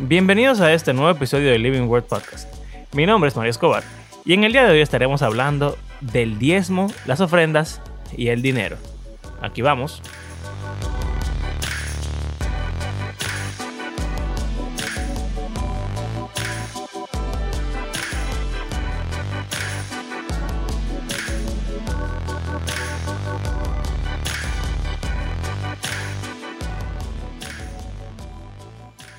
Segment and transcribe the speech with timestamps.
[0.00, 2.48] Bienvenidos a este nuevo episodio de Living Word Podcast.
[2.94, 3.82] Mi nombre es Mario Escobar
[4.24, 7.82] y en el día de hoy estaremos hablando del diezmo, las ofrendas
[8.16, 8.76] y el dinero.
[9.42, 10.00] Aquí vamos.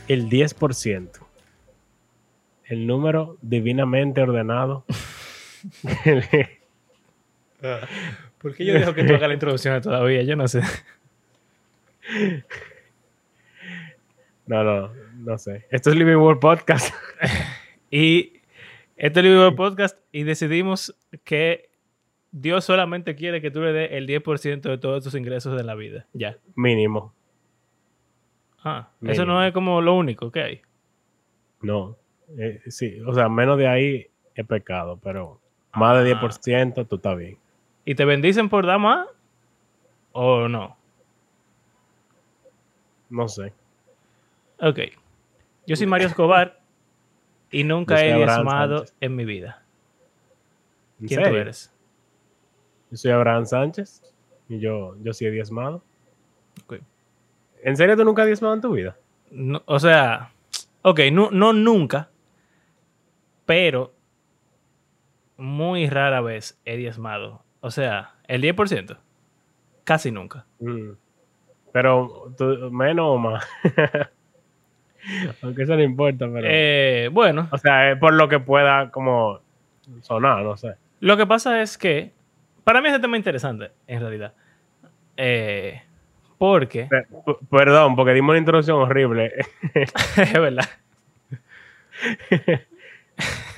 [0.09, 1.09] El 10%.
[2.66, 4.84] El número divinamente ordenado.
[8.40, 10.23] ¿Por qué yo dejo que tú hagas la introducción todavía?
[10.23, 10.62] Yo no sé.
[14.45, 15.66] No, no, no sé.
[15.70, 16.94] Esto es Living World Podcast.
[17.91, 18.34] y
[18.98, 21.70] esto es Living World Podcast y decidimos que
[22.32, 25.76] Dios solamente quiere que tú le des el 10% de todos tus ingresos de la
[25.76, 26.07] vida.
[26.13, 26.38] Ya.
[26.55, 27.13] Mínimo.
[28.63, 30.62] Ah, eso no es como lo único que hay.
[31.62, 31.96] No,
[32.38, 35.40] eh, sí, o sea, menos de ahí es pecado, pero
[35.74, 36.84] más de 10% ah.
[36.85, 37.38] tú estás bien.
[37.85, 39.07] ¿Y te bendicen por dar más
[40.12, 40.77] o no?
[43.10, 43.54] No sé.
[44.60, 44.79] Ok.
[45.66, 46.60] Yo soy Mario Escobar
[47.51, 49.63] y nunca he diezmado en mi vida.
[51.05, 51.73] ¿Quién tú eres?
[52.91, 54.04] Yo soy Abraham Sánchez
[54.49, 55.82] y yo, yo sí he diezmado.
[56.66, 56.82] Okay.
[57.63, 58.96] ¿En serio tú nunca has diezmado en tu vida?
[59.65, 60.32] o sea,
[60.82, 62.10] ok, no, no nunca,
[63.46, 63.93] pero
[65.38, 67.44] muy rara vez he diezmado.
[67.62, 68.97] O sea, el 10%,
[69.84, 70.46] casi nunca.
[70.59, 70.91] Mm.
[71.72, 72.34] Pero
[72.72, 73.47] menos o más.
[75.41, 76.47] Aunque eso no importa, pero.
[76.50, 77.47] Eh, bueno.
[77.51, 79.40] O sea, por lo que pueda como
[80.01, 80.75] sonar, no sé.
[81.00, 82.12] Lo que pasa es que.
[82.63, 84.34] Para mí es un tema interesante, en realidad.
[85.18, 85.81] Eh,
[86.39, 86.89] porque.
[87.51, 89.33] perdón, porque dimos una introducción horrible.
[89.75, 90.69] es verdad.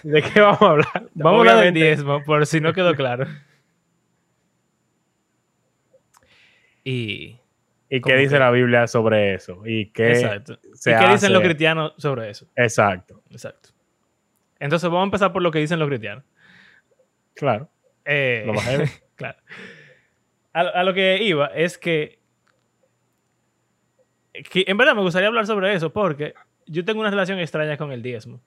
[0.04, 1.10] ¿De qué vamos a hablar?
[1.14, 3.28] Vamos a hablar del diezmo, por si no quedó claro.
[6.84, 7.38] Y.
[7.88, 9.62] ¿Y qué dice la Biblia sobre eso?
[9.66, 10.58] ¿Y qué, Exacto.
[10.64, 12.48] ¿Y qué dicen los cristianos sobre eso?
[12.56, 13.22] Exacto.
[13.30, 13.70] Exacto.
[14.60, 16.24] Entonces vamos a empezar por lo que dicen los cristianos.
[17.36, 17.70] Claro.
[18.06, 18.54] Eh, lo
[19.16, 19.38] claro.
[20.54, 22.21] a, lo que iba es que
[24.34, 26.34] en verdad me gustaría hablar sobre eso porque
[26.66, 28.42] yo tengo una relación extraña con el diezmo.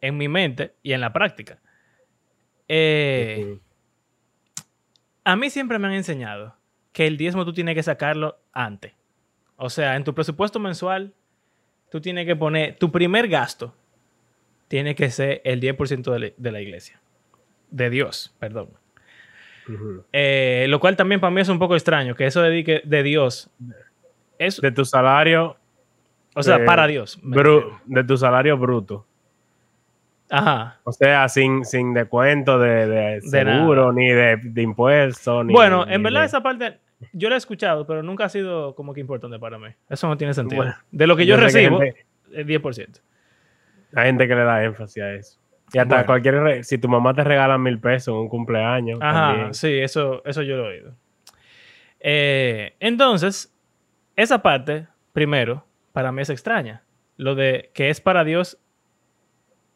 [0.00, 1.60] En mi mente y en la práctica.
[2.68, 3.58] Eh,
[5.24, 6.56] a mí siempre me han enseñado
[6.92, 8.92] que el diezmo tú tienes que sacarlo antes.
[9.56, 11.14] O sea, en tu presupuesto mensual,
[11.90, 13.74] tú tienes que poner tu primer gasto.
[14.68, 17.00] Tiene que ser el 10% de, la iglesia.
[17.70, 18.70] De Dios, perdón.
[20.12, 23.50] Eh, lo cual también para mí es un poco extraño, que eso de, de Dios
[24.38, 25.56] de tu salario.
[26.34, 27.18] O sea, para Dios.
[27.22, 29.06] de tu salario bruto.
[30.30, 30.80] Ajá.
[30.84, 35.46] O sea, sin, sin descuento de, de seguro, ni de, impuestos.
[35.46, 36.78] bueno, en verdad esa parte
[37.12, 39.68] yo la he escuchado, pero nunca ha sido como que importante para mí.
[39.88, 40.64] Eso no tiene sentido.
[40.90, 41.94] de lo que yo, recibo, es
[42.32, 43.00] 10%.
[43.94, 45.38] Hay gente que le da énfasis a eso.
[45.72, 46.64] Y hasta cualquier...
[46.64, 48.98] Si tu mamá te regala mil pesos en un cumpleaños.
[49.00, 50.94] Ajá, sí, eso, eso yo lo he oído.
[52.00, 53.53] Eh, entonces,
[54.16, 56.82] esa parte, primero, para mí es extraña.
[57.16, 58.58] Lo de que es para Dios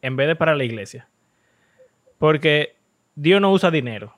[0.02, 1.08] en vez de para la iglesia.
[2.18, 2.76] Porque
[3.14, 4.16] Dios no usa dinero.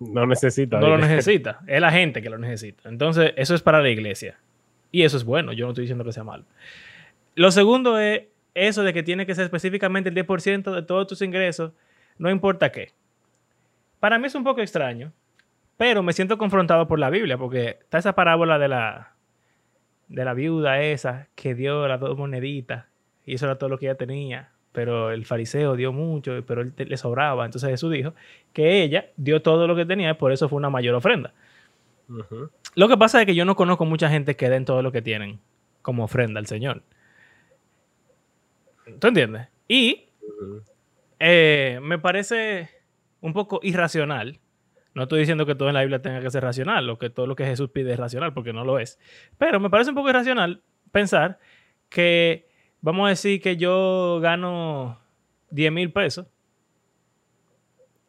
[0.00, 0.78] No necesita.
[0.78, 1.60] No lo necesita.
[1.66, 2.88] Es la gente que lo necesita.
[2.88, 4.38] Entonces, eso es para la iglesia.
[4.92, 5.52] Y eso es bueno.
[5.52, 6.44] Yo no estoy diciendo que sea malo.
[7.34, 11.22] Lo segundo es eso de que tiene que ser específicamente el 10% de todos tus
[11.22, 11.72] ingresos,
[12.18, 12.92] no importa qué.
[14.00, 15.12] Para mí es un poco extraño,
[15.78, 19.14] pero me siento confrontado por la Biblia, porque está esa parábola de la,
[20.08, 22.86] de la viuda esa que dio las dos moneditas
[23.24, 24.50] y eso era todo lo que ella tenía.
[24.72, 27.44] Pero el fariseo dio mucho, pero él le sobraba.
[27.44, 28.12] Entonces Jesús dijo
[28.52, 31.32] que ella dio todo lo que tenía y por eso fue una mayor ofrenda.
[32.74, 35.00] Lo que pasa es que yo no conozco mucha gente que den todo lo que
[35.00, 35.40] tienen
[35.82, 36.82] como ofrenda al Señor.
[38.98, 39.48] ¿Tú entiendes?
[39.68, 40.08] Y
[41.20, 42.68] eh, me parece
[43.20, 44.40] un poco irracional
[44.98, 47.28] no estoy diciendo que todo en la Biblia tenga que ser racional o que todo
[47.28, 48.98] lo que Jesús pide es racional, porque no lo es.
[49.38, 50.60] Pero me parece un poco irracional
[50.90, 51.38] pensar
[51.88, 52.48] que,
[52.80, 54.98] vamos a decir que yo gano
[55.50, 56.26] 10 mil pesos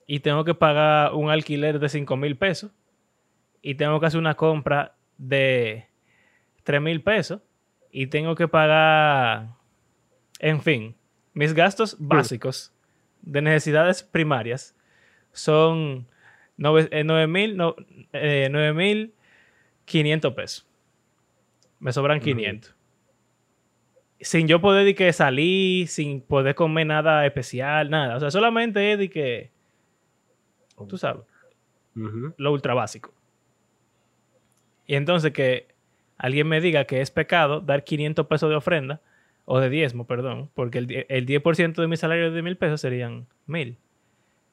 [0.08, 2.72] y tengo que pagar un alquiler de 5 mil pesos
[3.62, 5.86] y tengo que hacer una compra de
[6.64, 7.40] 3 mil pesos
[7.92, 9.50] y tengo que pagar,
[10.40, 10.96] en fin,
[11.34, 12.74] mis gastos básicos
[13.22, 14.76] de necesidades primarias
[15.34, 16.08] son
[16.60, 19.12] 9.500 eh,
[20.36, 20.68] pesos.
[21.80, 22.76] Me sobran 500.
[24.20, 28.18] sin yo poder de que salir, sin poder comer nada especial, nada.
[28.18, 29.52] O sea, solamente es de que,
[30.88, 31.24] tú sabes,
[31.94, 33.14] lo ultra básico.
[34.86, 35.68] Y entonces que
[36.18, 39.02] alguien me diga que es pecado dar 500 pesos de ofrenda,
[39.52, 43.26] o de diezmo, perdón, porque el, el 10% de mi salario de mil pesos serían
[43.48, 43.78] mil.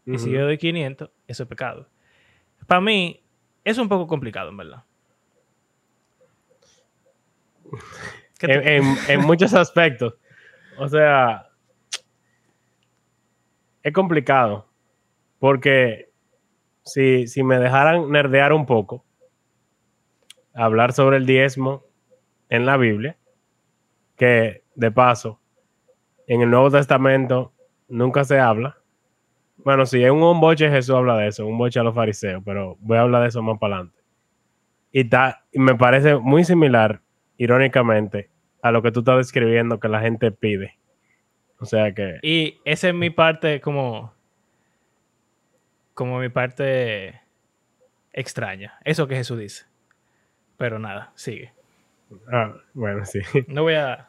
[0.06, 1.86] Y si yo doy 500, eso es pecado.
[2.66, 3.22] Para mí,
[3.64, 4.84] es un poco complicado, en verdad.
[8.40, 10.14] en, muchos aspectos.
[10.78, 11.48] O sea,
[13.82, 14.68] es complicado.
[15.38, 16.10] Porque
[16.84, 19.04] si, si me dejaran nerdear un poco,
[20.54, 21.84] hablar sobre el diezmo
[22.48, 23.18] en la Biblia,
[24.16, 25.40] que de paso,
[26.26, 27.52] en el Nuevo Testamento
[27.88, 28.78] nunca se habla.
[29.58, 32.76] Bueno, si es un boche, Jesús habla de eso, un boche a los fariseos, pero
[32.80, 33.98] voy a hablar de eso más para adelante.
[34.92, 35.08] Y,
[35.52, 37.00] y me parece muy similar,
[37.36, 38.30] irónicamente,
[38.62, 40.78] a lo que tú estás describiendo que la gente pide.
[41.58, 42.18] O sea que.
[42.22, 44.14] Y esa es mi parte como.
[45.94, 47.20] Como mi parte
[48.12, 48.78] extraña.
[48.84, 49.66] Eso que Jesús dice.
[50.56, 51.52] Pero nada, sigue.
[52.30, 53.20] Ah, bueno, sí.
[53.48, 54.06] No voy a.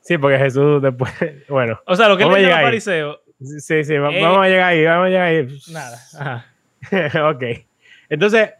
[0.00, 1.12] Sí, porque Jesús después.
[1.48, 1.80] Bueno.
[1.86, 3.20] O sea, lo que él le fariseo.
[3.44, 5.58] Sí, sí, vamos a llegar ahí, vamos a llegar ahí.
[5.72, 5.98] Nada.
[6.18, 6.46] Ajá.
[7.30, 7.42] ok.
[8.08, 8.50] Entonces,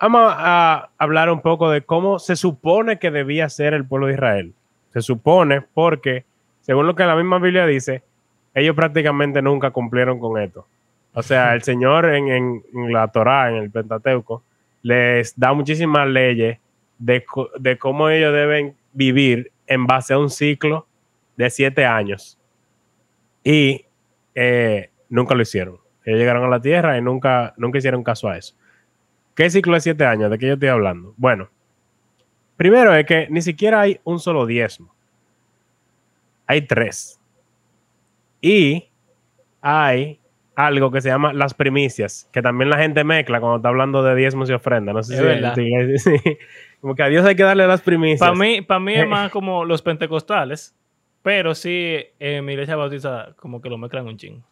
[0.00, 4.14] vamos a hablar un poco de cómo se supone que debía ser el pueblo de
[4.14, 4.54] Israel.
[4.92, 6.24] Se supone porque,
[6.60, 8.02] según lo que la misma Biblia dice,
[8.54, 10.66] ellos prácticamente nunca cumplieron con esto.
[11.12, 14.42] O sea, el Señor en, la Torá, en el Pentateuco,
[14.82, 16.58] les da muchísimas leyes
[16.98, 17.24] de,
[17.78, 20.86] cómo ellos deben vivir en base a un ciclo
[21.36, 22.38] de siete años.
[23.42, 23.84] Y
[24.34, 25.78] eh, nunca lo hicieron.
[26.04, 28.54] Ellos llegaron a la tierra y nunca, nunca hicieron caso a eso.
[29.34, 30.30] ¿Qué ciclo de siete años?
[30.30, 31.14] ¿De qué yo estoy hablando?
[31.16, 31.50] Bueno,
[32.56, 34.94] Primero es que ni siquiera hay un solo diezmo.
[36.46, 37.20] Hay tres.
[38.40, 38.90] Y
[39.60, 40.20] hay
[40.54, 44.14] algo que se llama las primicias, que también la gente mezcla cuando está hablando de
[44.14, 44.94] diezmos y ofrendas.
[44.94, 46.12] No sé si,
[46.80, 48.20] Como que a Dios hay que darle las primicias.
[48.20, 50.76] Para mí, para mí es más como los pentecostales,
[51.24, 54.42] pero sí en mi iglesia bautista como que lo mezclan un ching.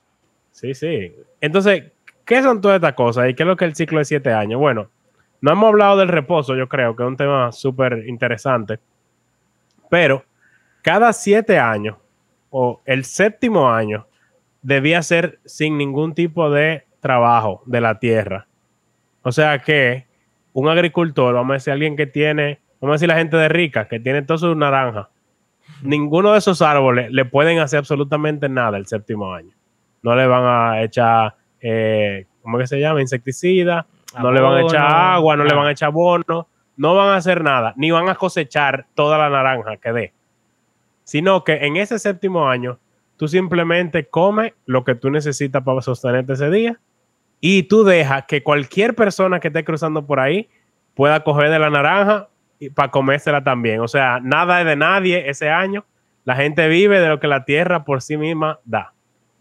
[0.53, 1.15] Sí, sí.
[1.39, 1.93] Entonces,
[2.25, 3.29] ¿qué son todas estas cosas?
[3.29, 4.59] ¿Y qué es lo que es el ciclo de siete años?
[4.59, 4.89] Bueno,
[5.43, 8.79] no hemos hablado del reposo, yo creo que es un tema súper interesante.
[9.91, 10.25] Pero
[10.81, 11.99] cada siete años
[12.49, 14.07] o el séptimo año
[14.63, 18.47] debía ser sin ningún tipo de trabajo de la tierra.
[19.21, 20.07] O sea que
[20.55, 23.89] un agricultor, vamos a decir alguien que tiene, vamos a decir la gente de rica,
[23.89, 25.11] que tiene todo su naranja,
[25.83, 29.55] ninguno de esos árboles le pueden hacer absolutamente nada el séptimo año.
[30.03, 33.01] No le van a echar, eh, ¿cómo que se llama?
[33.01, 33.87] Insecticida,
[34.21, 37.17] no le van a echar agua, no le van a echar bono, no van a
[37.17, 40.13] hacer nada, ni van a cosechar toda la naranja que dé.
[41.05, 42.79] Sino que en ese séptimo año,
[43.17, 46.81] tú simplemente comes lo que tú necesitas para sostenerte ese día
[47.41, 50.49] y tú dejas que cualquier persona que esté cruzando por ahí
[50.95, 52.29] pueda coger de la naranja
[52.67, 53.81] y para comérsela también.
[53.81, 55.85] O sea, nada es de nadie ese año.
[56.25, 58.93] La gente vive de lo que la tierra por sí misma da.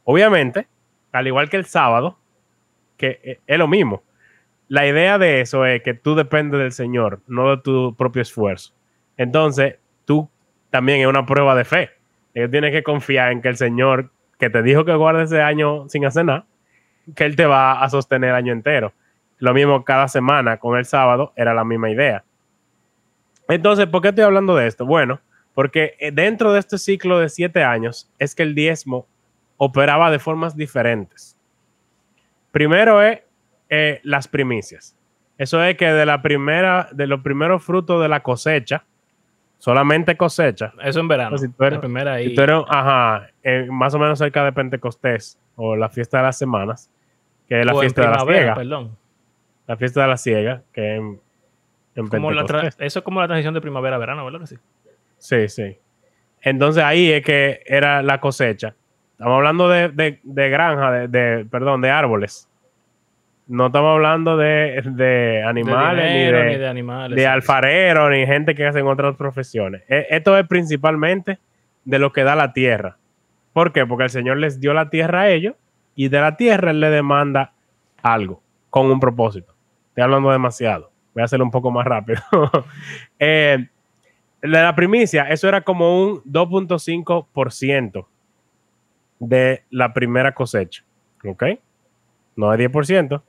[0.04, 0.68] Obviamente,
[1.12, 2.18] al igual que el sábado,
[2.98, 4.04] que eh, es lo mismo
[4.72, 8.72] la idea de eso es que tú dependes del Señor, no de tu propio esfuerzo.
[9.18, 10.30] Entonces, tú
[10.70, 11.90] también es una prueba de fe.
[12.34, 16.06] tienes que confiar en que el Señor, que te dijo que guardes ese año sin
[16.06, 16.46] hacer nada,
[17.18, 18.94] que Él te va a sostener el año entero.
[19.40, 22.24] Lo mismo cada semana con el sábado, era la misma idea.
[23.52, 24.86] Entonces, ¿por qué estoy hablando de esto?
[24.86, 25.20] Bueno,
[25.54, 29.08] porque eh, dentro de este ciclo de siete años es que el diezmo
[29.58, 31.38] operaba de formas diferentes.
[32.52, 33.20] Primero es
[33.70, 34.96] eh, las primicias.
[35.38, 38.86] Eso es que de la primera, de los primeros frutos de la cosecha,
[39.58, 40.74] solamente cosecha.
[40.82, 41.38] Eso en verano.
[41.38, 42.34] Si tú eres, primera ahí.
[42.70, 43.28] ajá,
[43.70, 46.90] más o menos cerca de Pentecostés o la fiesta de las semanas,
[47.50, 48.56] que es la fiesta de la ciega.
[48.56, 48.98] Perdón.
[49.68, 51.18] La fiesta de la ciega, que
[51.96, 52.76] en, en Pentecostés.
[52.80, 54.58] eso es como la transición de primavera a verano, ¿verdad que sí?
[55.18, 55.78] Sí, sí.
[56.42, 58.76] Entonces ahí es que era la cosecha.
[59.14, 62.50] Estamos hablando de, granja, de, perdón, de árboles
[63.52, 69.18] no estamos hablando de, animales, ni, de, animales, de alfareros, ni gente que hacen otras
[69.18, 69.84] profesiones.
[69.90, 71.38] E, esto es principalmente
[71.84, 72.98] de lo que da la tierra.
[73.52, 73.86] ¿Por qué?
[73.86, 75.56] Porque el Señor les dio la tierra a ellos
[75.96, 77.52] y de la tierra Él le demanda
[78.02, 79.54] algo con un propósito.
[79.90, 80.91] Estoy hablando demasiado.
[81.14, 82.22] Voy a hacerlo un poco más rápido.
[83.20, 83.68] eh,
[84.42, 88.06] la primicia, eso era como un 2.5%
[89.20, 90.84] de la primera cosecha.
[91.26, 91.44] ¿Ok?
[92.36, 93.22] No es 10%,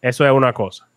[0.00, 0.88] eso es una cosa.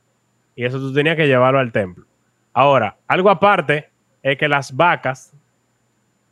[0.55, 2.05] Y eso tú tenías que llevarlo al templo.
[2.53, 3.89] Ahora, algo aparte
[4.21, 5.33] es que las vacas,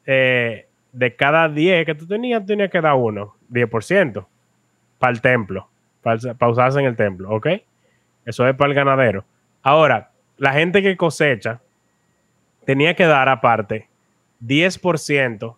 [0.06, 4.28] eh, de cada 10 que tú tenías, tú tenías que dar uno, 10%,
[5.00, 5.70] para el templo,
[6.02, 7.48] para, para usarse en el templo, ¿ok?
[8.26, 9.26] Eso es para el ganadero.
[9.68, 11.60] Ahora, la gente que cosecha
[12.64, 13.90] tenía que dar aparte
[14.42, 15.58] 10%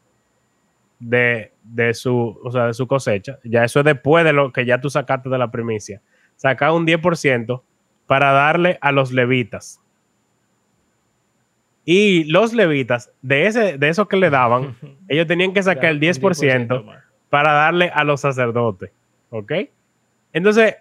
[0.98, 3.38] de, de, su, o sea, de su cosecha.
[3.44, 6.02] Ya eso es después de lo que ya tú sacaste de la primicia.
[6.38, 7.62] Saca un 10%
[8.08, 9.80] para darle a los levitas.
[11.86, 14.76] Y los levitas, de, ese, de eso que le daban,
[15.08, 17.00] ellos tenían que sacar el 10%
[17.30, 18.90] para darle a los sacerdotes.
[19.30, 19.52] ¿Ok?
[20.34, 20.78] Entonces,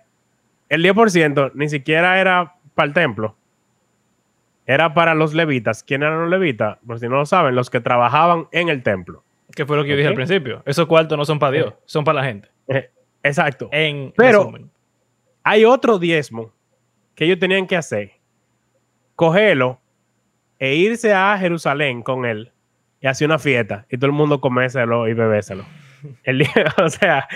[0.70, 3.36] el 10% ni siquiera era para el templo.
[4.66, 5.82] Era para los levitas.
[5.82, 6.78] ¿Quién eran los levitas?
[6.86, 9.24] Por si no lo saben, los que trabajaban en el templo.
[9.54, 10.62] Que fue lo que yo dije al principio.
[10.66, 12.48] Esos cuartos no son para Dios, son para la gente.
[12.68, 12.90] Eh,
[13.22, 13.68] exacto.
[13.72, 14.70] En Pero resumen.
[15.42, 16.52] hay otro diezmo
[17.14, 18.12] que ellos tenían que hacer.
[19.16, 19.80] Cogerlo
[20.58, 22.52] e irse a Jerusalén con él
[23.00, 25.64] y hacer una fiesta y todo el mundo comérselo y bebéselo.
[26.24, 27.26] El día- o sea,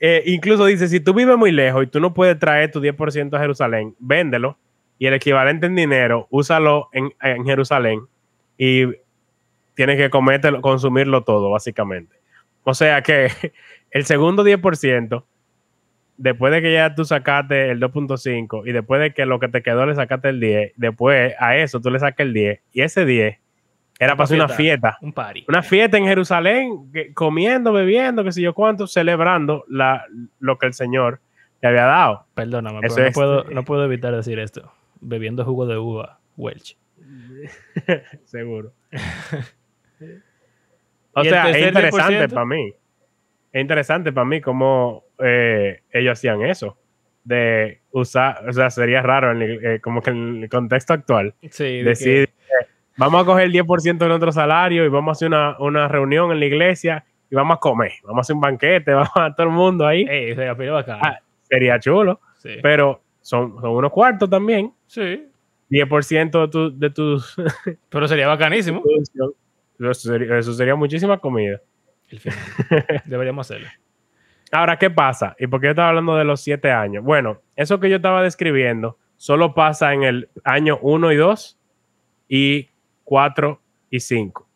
[0.00, 3.34] eh, incluso dice, si tú vives muy lejos y tú no puedes traer tu 10%
[3.36, 4.58] a Jerusalén, véndelo
[5.02, 8.02] y el equivalente en dinero, úsalo en, en Jerusalén
[8.56, 8.84] y
[9.74, 12.14] tienes que comértelo, consumirlo todo, básicamente.
[12.62, 13.26] O sea que
[13.90, 15.24] el segundo 10%,
[16.18, 19.60] después de que ya tú sacaste el 2.5 y después de que lo que te
[19.60, 23.04] quedó le sacaste el 10, después a eso tú le sacas el 10 y ese
[23.04, 23.38] 10
[23.98, 24.98] era para hacer una fiesta.
[25.00, 25.44] Un party.
[25.48, 30.04] Una fiesta en Jerusalén, que- comiendo, bebiendo, qué sé yo cuánto, celebrando la,
[30.38, 31.18] lo que el Señor
[31.60, 32.24] te había dado.
[32.34, 34.72] Perdóname, Eso pero no es- puedo, no puedo evitar decir esto.
[35.02, 36.76] Bebiendo jugo de uva, Welch.
[38.24, 38.72] Seguro.
[41.14, 42.32] o ¿Y el sea, es interesante 10%?
[42.32, 42.74] para mí.
[43.52, 46.78] Es interesante para mí cómo eh, ellos hacían eso.
[47.24, 51.34] De usar, o sea, sería raro en el- eh, como que en el contexto actual.
[51.50, 52.66] Sí, de decir, eh,
[52.96, 56.32] vamos a coger el 10% de nuestro salario y vamos a hacer una, una reunión
[56.32, 59.46] en la iglesia y vamos a comer, vamos a hacer un banquete, vamos a todo
[59.46, 60.04] el mundo ahí.
[60.08, 60.56] ey, sería.
[61.00, 62.56] Ah, sería chulo, sí.
[62.62, 64.72] pero son, son unos cuartos también.
[64.92, 65.28] Sí.
[65.70, 67.34] 10% de, tu, de tus
[67.88, 68.82] Pero sería bacanísimo.
[69.78, 71.60] Eso sería, eso sería muchísima comida.
[72.10, 72.38] El final.
[73.06, 73.68] Deberíamos hacerlo.
[74.50, 75.34] Ahora, ¿qué pasa?
[75.38, 77.02] ¿Y por qué yo estaba hablando de los siete años?
[77.02, 81.58] Bueno, eso que yo estaba describiendo solo pasa en el año 1 y 2
[82.28, 82.68] y
[83.04, 84.46] 4 y 5.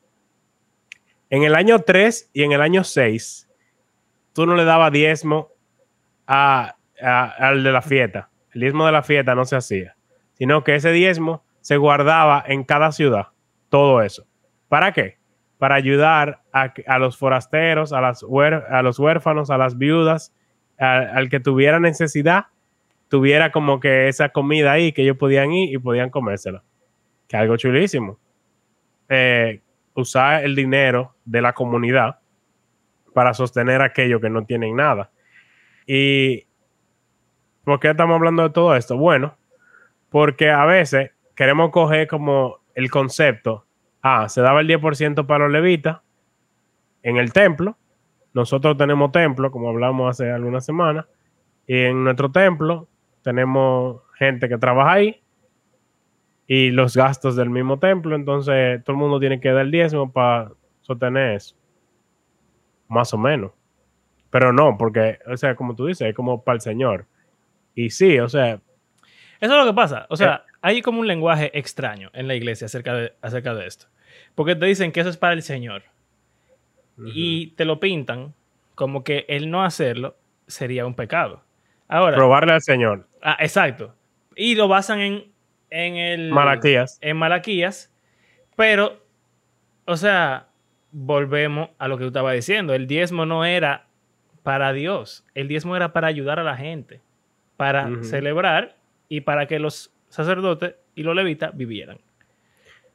[1.30, 3.48] En el año 3 y en el año 6,
[4.34, 5.48] tú no le dabas diezmo
[6.26, 8.28] a- a- al de la fiesta.
[8.52, 9.95] El diezmo de la fiesta no se hacía,
[10.38, 13.28] sino que ese diezmo se guardaba en cada ciudad.
[13.68, 14.26] Todo eso.
[14.68, 15.18] ¿Para qué?
[15.58, 20.32] Para ayudar a, los forasteros, a, las los huérfanos, a las viudas,
[20.78, 22.46] al que tuviera necesidad,
[23.08, 26.62] tuviera como que esa comida ahí que ellos podían ir y podían comérsela.
[27.28, 28.18] Que algo chulísimo.
[29.08, 29.60] Eh,
[29.94, 32.18] usar el dinero de la comunidad
[33.14, 35.10] para sostener a aquellos que no tienen nada.
[35.86, 36.46] ¿Y
[37.64, 38.96] por qué estamos hablando de todo esto?
[38.96, 39.36] Bueno,
[40.10, 43.66] porque a veces queremos coger como el concepto,
[44.02, 46.00] ah, se daba el 10% para los levitas
[47.02, 47.76] en el templo,
[48.32, 51.06] nosotros tenemos templo, como hablamos hace algunas semanas,
[51.66, 52.88] y en nuestro templo
[53.22, 55.22] tenemos gente que trabaja ahí
[56.46, 60.12] y los gastos del mismo templo, entonces todo el mundo tiene que dar el diezmo
[60.12, 61.56] para sostener eso.
[62.88, 63.52] Más o menos.
[64.30, 67.06] Pero no, porque, o sea, como tú dices, es como para el Señor.
[67.74, 68.60] Y sí, o sea,
[69.40, 70.06] Eso es lo que pasa.
[70.10, 70.18] O Eh.
[70.18, 73.86] sea, hay como un lenguaje extraño en la iglesia acerca de, acerca de esto.
[74.34, 75.82] Porque te dicen que eso es para el Señor.
[77.14, 78.32] Y te lo pintan
[78.74, 80.16] como que el no hacerlo
[80.46, 81.42] sería un pecado.
[81.88, 83.06] Ahora, probarle al Señor.
[83.22, 83.94] ah, exacto.
[84.34, 85.24] Y lo basan en,
[85.70, 86.30] en el...
[86.32, 86.98] Malaquías.
[87.02, 87.92] En Malaquías.
[88.56, 89.02] Pero,
[89.84, 90.48] o sea,
[90.90, 92.72] volvemos a lo que tú estabas diciendo.
[92.74, 93.86] El diezmo no era
[94.42, 95.24] para Dios.
[95.34, 97.00] El diezmo era para ayudar a la gente.
[97.56, 98.76] Para celebrar
[99.08, 101.98] y para que los sacerdotes y los levitas vivieran.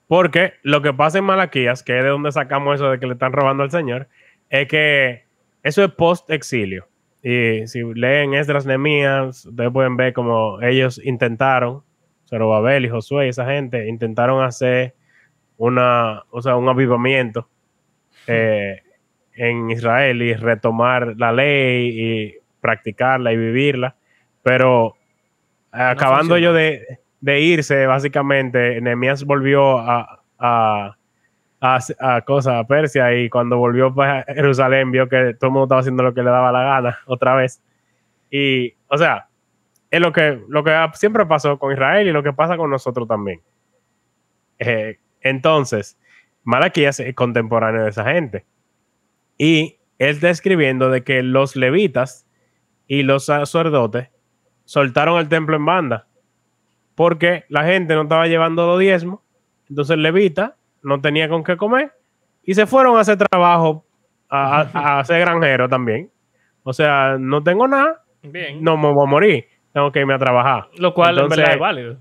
[0.08, 3.14] Porque lo que pasa en Malaquías, que es de donde sacamos eso de que le
[3.14, 4.10] están robando al Señor,
[4.50, 5.24] es que
[5.64, 6.88] eso es post-exilio.
[7.24, 11.84] Y si leen Esdras Nemías, ustedes pueden ver como ellos intentaron,
[12.28, 14.96] Zorobabel y Josué y esa gente, intentaron hacer
[15.58, 17.48] una, o sea, un avivamiento
[18.26, 18.82] eh,
[19.34, 23.96] en Israel y retomar la ley y practicarla y vivirla.
[24.42, 24.98] Pero
[25.72, 30.98] acabando yo de, de irse, básicamente, Nehemías volvió a, a,
[31.62, 35.66] a, a cosa, a Persia, y cuando volvió para Jerusalén, vio que todo el mundo
[35.66, 37.62] estaba haciendo lo que le daba la gana otra vez.
[38.30, 39.28] Y, o sea,
[39.90, 43.08] es lo que, lo que siempre pasó con Israel y lo que pasa con nosotros
[43.08, 43.42] también.
[44.58, 45.98] Eh, entonces,
[46.44, 48.46] Malaquías es contemporáneo de esa gente.
[49.38, 52.26] Y él está escribiendo de que los levitas
[52.88, 54.10] y los sacerdotes
[54.72, 56.08] soltaron el templo en banda
[56.96, 59.20] porque la gente no estaba llevando los diezmos.
[59.68, 61.92] Entonces el levita no tenía con qué comer
[62.42, 63.86] y se fueron a hacer trabajo,
[64.30, 66.10] a, a, a ser granjero también.
[66.64, 68.64] O sea, no tengo nada, Bien.
[68.64, 70.70] no me voy a morir, tengo que irme a trabajar.
[70.78, 71.98] Lo cual en Entonces, verdad es válido.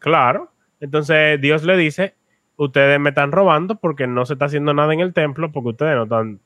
[0.00, 0.50] Claro.
[0.80, 2.16] Entonces Dios le dice,
[2.56, 5.94] ustedes me están robando porque no se está haciendo nada en el templo porque ustedes
[5.94, 6.40] no están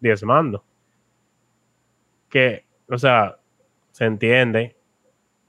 [0.00, 0.62] diezmando.
[2.28, 3.36] Que, o sea,
[3.94, 4.74] se entiende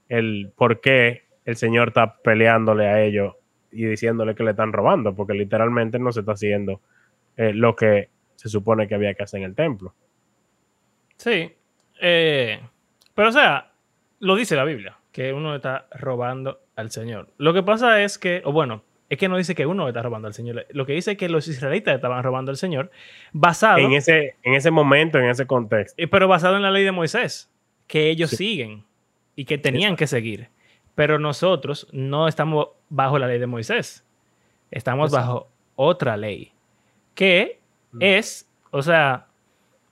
[0.08, 3.34] el por qué el Señor está peleándole a ellos
[3.72, 6.80] y diciéndole que le están robando, porque literalmente no se está haciendo
[7.36, 9.94] eh, lo que se supone que había que hacer en el templo.
[11.16, 11.52] Sí.
[12.00, 12.60] Eh,
[13.16, 13.72] pero, o sea,
[14.20, 17.30] lo dice la Biblia, que uno está robando al Señor.
[17.38, 20.28] Lo que pasa es que, o bueno, es que no dice que uno está robando
[20.28, 20.66] al Señor.
[20.70, 22.92] Lo que dice es que los israelitas estaban robando al Señor
[23.32, 26.00] basado, En ese, en ese momento, en ese contexto.
[26.00, 27.50] eh, pero basado en la ley de Moisés,
[27.86, 28.36] que ellos Sí.
[28.36, 28.84] siguen
[29.36, 30.48] y que tenían que seguir.
[30.94, 34.04] Pero nosotros no estamos bajo la ley de Moisés.
[34.70, 35.26] Estamos Exacto.
[35.28, 36.52] bajo otra ley,
[37.14, 37.60] que
[37.92, 37.98] Mm.
[38.00, 39.26] es, o sea,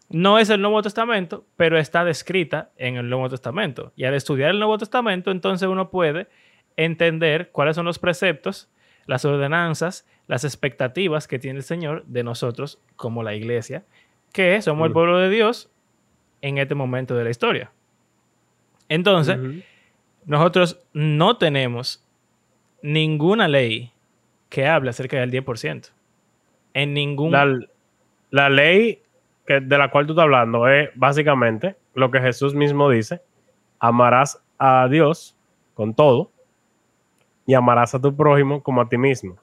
[0.09, 3.93] no es el Nuevo Testamento, pero está descrita en el Nuevo Testamento.
[3.97, 6.27] Y al estudiar el Nuevo Testamento, entonces uno puede
[6.77, 8.69] entender cuáles son los preceptos,
[9.07, 13.85] las ordenanzas, las expectativas que tiene el Señor de nosotros como la iglesia,
[14.33, 14.95] que somos el Mm.
[14.95, 15.71] pueblo de Dios
[16.43, 17.71] en este momento de la historia.
[18.95, 19.39] Entonces,
[20.25, 22.05] nosotros no tenemos
[22.83, 23.93] ninguna ley
[24.49, 25.91] que hable acerca del 10%.
[26.75, 27.33] En ningún...
[27.33, 27.47] La,
[28.31, 29.01] la ley
[29.47, 33.21] que, de la cual tú estás hablando es básicamente lo que Jesús mismo dice:
[33.79, 35.37] amarás a Dios
[35.75, 36.31] con todo
[37.47, 39.37] y amarás a tu prójimo como a ti mismo.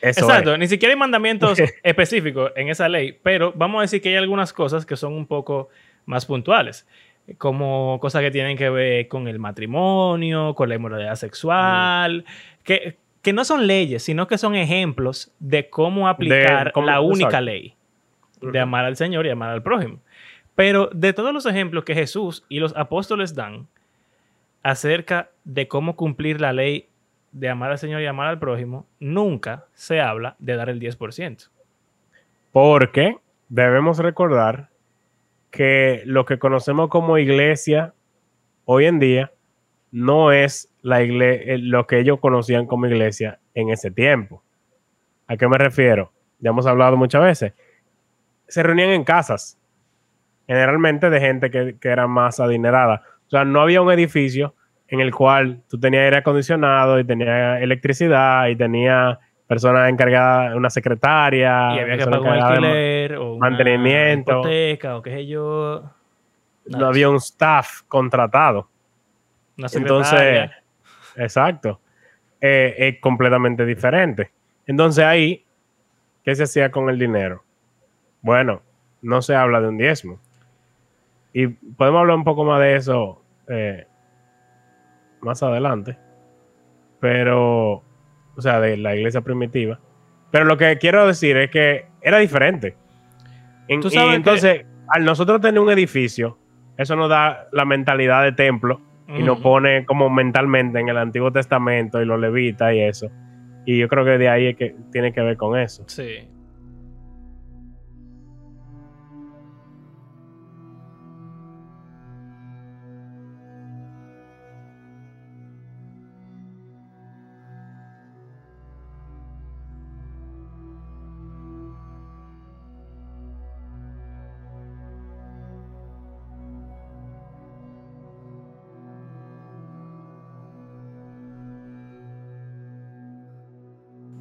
[0.00, 0.58] Eso Exacto, es.
[0.58, 4.52] ni siquiera hay mandamientos específicos en esa ley, pero vamos a decir que hay algunas
[4.52, 5.68] cosas que son un poco
[6.06, 6.86] más puntuales,
[7.38, 12.24] como cosas que tienen que ver con el matrimonio, con la inmoralidad sexual,
[12.62, 17.24] que, que no son leyes, sino que son ejemplos de cómo aplicar cómo- la única
[17.26, 17.44] exacto.
[17.46, 17.74] ley
[18.42, 20.00] de amar al Señor y amar al prójimo.
[20.54, 23.66] Pero de todos los ejemplos que Jesús y los apóstoles dan
[24.62, 26.88] acerca de cómo cumplir la ley
[27.32, 31.48] de amar al Señor y amar al prójimo, nunca se habla de dar el 10%.
[32.52, 33.16] Porque
[33.48, 34.68] debemos recordar
[35.54, 37.94] que lo que conocemos como iglesia
[38.64, 39.30] hoy en día
[39.92, 44.42] no es la igle- eh, lo que ellos conocían como iglesia en ese tiempo.
[45.28, 46.12] ¿A qué me refiero?
[46.40, 47.52] Ya hemos hablado muchas veces.
[48.48, 49.56] Se reunían en casas,
[50.48, 53.02] generalmente de gente que, que era más adinerada.
[53.28, 54.56] O sea, no había un edificio
[54.88, 60.70] en el cual tú tenías aire acondicionado y tenías electricidad y tenías personas encargadas, una
[60.70, 61.74] secretaria.
[61.74, 64.40] y había que pagar un alquiler o una mantenimiento.
[64.40, 65.82] hipoteca o qué sé yo.
[66.66, 68.68] no había un staff contratado.
[69.58, 70.50] Una Entonces,
[71.16, 71.80] exacto.
[72.40, 74.30] Eh, es completamente diferente.
[74.66, 75.44] Entonces ahí,
[76.24, 77.42] ¿qué se hacía con el dinero?
[78.20, 78.62] Bueno,
[79.02, 80.18] no se habla de un diezmo.
[81.32, 83.86] Y podemos hablar un poco más de eso eh,
[85.20, 85.98] más adelante.
[87.00, 87.82] Pero,
[88.36, 89.78] o sea, de la iglesia primitiva.
[90.30, 92.74] Pero lo que quiero decir es que era diferente.
[93.68, 96.36] En- Tú y sabes que- entonces, al nosotros tener un edificio,
[96.76, 101.30] eso nos da la mentalidad de templo y nos pone como mentalmente en el Antiguo
[101.30, 103.10] Testamento y los levitas y eso.
[103.66, 105.84] Y yo creo que de ahí es que tiene que ver con eso.
[105.86, 106.28] Sí.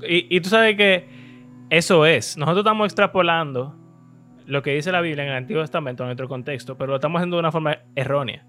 [0.08, 1.08] Y, tú sabes que
[1.70, 2.38] eso es.
[2.38, 3.76] Nosotros estamos extrapolando
[4.46, 7.20] lo que dice la Biblia en el Antiguo Testamento en nuestro contexto, pero lo estamos
[7.20, 8.46] haciendo de una forma errónea.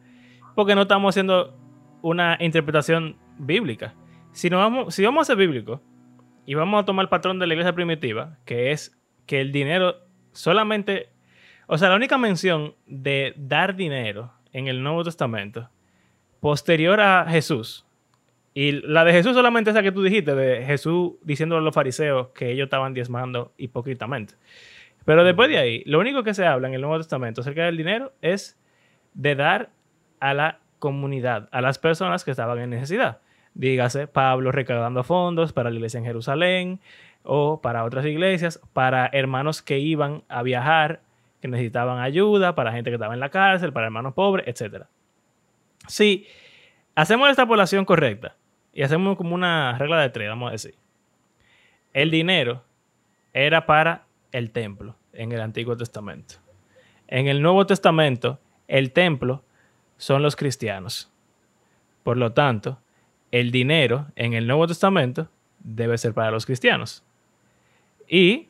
[0.55, 1.57] Porque no estamos haciendo
[2.03, 3.95] una interpretación bíblica.
[4.33, 5.81] Si, no vamos, si vamos a ser bíblicos
[6.47, 9.97] y vamos a tomar el patrón de la iglesia primitiva, que es que el dinero
[10.33, 11.11] solamente.
[11.67, 15.71] O sea, la única mención de dar dinero en el Nuevo Testamento,
[16.41, 17.84] posterior a Jesús,
[18.55, 22.29] y la de Jesús solamente esa que tú dijiste, de Jesús diciéndole a los fariseos
[22.29, 24.35] que ellos estaban diezmando hipócritamente.
[25.05, 27.77] Pero después de ahí, lo único que se habla en el Nuevo Testamento acerca del
[27.77, 28.57] dinero es
[29.13, 29.71] de dar
[30.21, 33.19] a la comunidad, a las personas que estaban en necesidad.
[33.55, 36.81] Dígase, Pablo recaudando fondos para la iglesia en Jerusalén,
[37.25, 41.01] o para otras iglesias, para hermanos que iban a viajar,
[41.41, 44.85] que necesitaban ayuda, para gente que estaba en la cárcel, para hermanos pobres, etc.
[45.89, 46.27] Si
[46.95, 48.37] hacemos esta población correcta
[48.75, 50.75] y hacemos como una regla de tres, vamos a decir,
[51.93, 52.65] el dinero
[53.33, 56.35] era para el templo en el Antiguo Testamento.
[57.07, 59.45] En el Nuevo Testamento, el templo
[59.97, 61.13] son los cristianos.
[62.03, 62.81] Por lo tanto,
[63.31, 65.29] el dinero en el Nuevo Testamento
[65.61, 67.05] debe ser para los cristianos.
[68.09, 68.49] ¿Y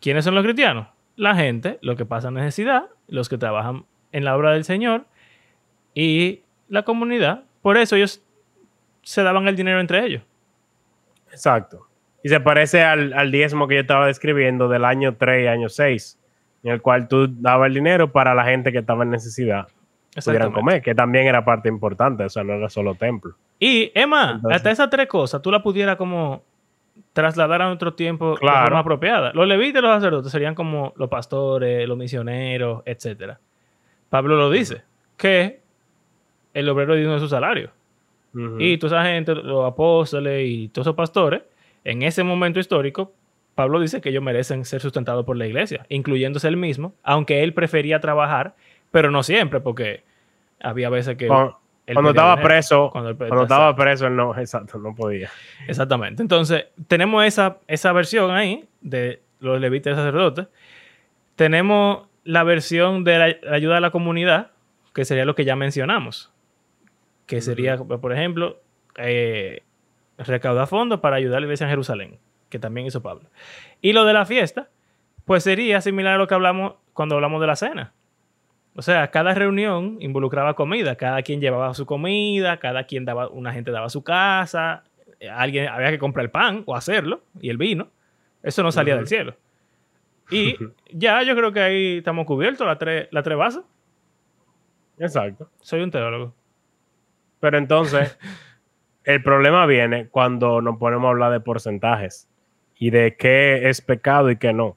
[0.00, 0.88] quiénes son los cristianos?
[1.16, 5.04] La gente, los que pasan necesidad, los que trabajan en la obra del Señor
[5.94, 7.44] y la comunidad.
[7.60, 8.22] Por eso ellos
[9.08, 10.22] se daban el dinero entre ellos.
[11.30, 11.86] Exacto.
[12.22, 16.18] Y se parece al, diezmo que yo estaba describiendo del año 3 y año 6,
[16.64, 19.68] en el cual tú dabas el dinero para la gente que estaba en necesidad
[20.22, 23.34] pudieran comer, que también era parte importante, o sea, no era solo templo.
[23.58, 26.42] Y Emma, hasta esas tres cosas tú las pudieras como
[27.12, 29.32] trasladar a otro tiempo de forma apropiada.
[29.32, 33.36] Los levitas y los sacerdotes serían como los pastores, los misioneros, etc.
[34.10, 34.82] Pablo lo dice,
[35.16, 35.60] que
[36.52, 37.70] el obrero de su salario.
[38.58, 41.42] Y toda esa gente, los apóstoles y todos esos pastores,
[41.84, 43.12] en ese momento histórico,
[43.54, 47.54] Pablo dice que ellos merecen ser sustentados por la iglesia, incluyéndose él mismo, aunque él
[47.54, 48.54] prefería trabajar,
[48.90, 50.04] pero no siempre, porque
[50.60, 51.26] había veces que...
[51.26, 53.10] Cuando, estaba preso, cuando,
[53.42, 55.30] estaba preso, él no, exacto, no podía.
[55.66, 56.22] Exactamente.
[56.22, 60.46] Entonces, tenemos esa, esa versión ahí de los levitas y sacerdotes.
[61.34, 64.50] Tenemos la versión de la, ayuda a la comunidad,
[64.94, 66.30] que sería lo que ya mencionamos.
[67.28, 68.60] Que sería, por ejemplo,
[68.96, 69.62] eh,
[70.16, 73.28] recaudar fondos para ayudar a la iglesia en Jerusalén, que también hizo Pablo.
[73.80, 74.68] Y lo de la fiesta,
[75.24, 77.92] pues sería similar a lo que hablamos cuando hablamos de la cena.
[78.74, 83.52] O sea, cada reunión involucraba comida, cada quien llevaba su comida, cada quien daba, una
[83.52, 84.84] gente daba su casa,
[85.32, 87.88] alguien había que comprar el pan o hacerlo y el vino.
[88.42, 89.34] Eso no salía del cielo.
[90.30, 90.56] Y
[90.92, 93.62] ya yo creo que ahí estamos cubiertos, las tres, la tres bases.
[94.98, 95.48] Exacto.
[95.60, 96.34] Soy un teólogo.
[97.40, 98.18] Pero entonces,
[99.04, 102.28] el problema viene cuando nos ponemos a hablar de porcentajes
[102.76, 104.76] y de qué es pecado y qué no.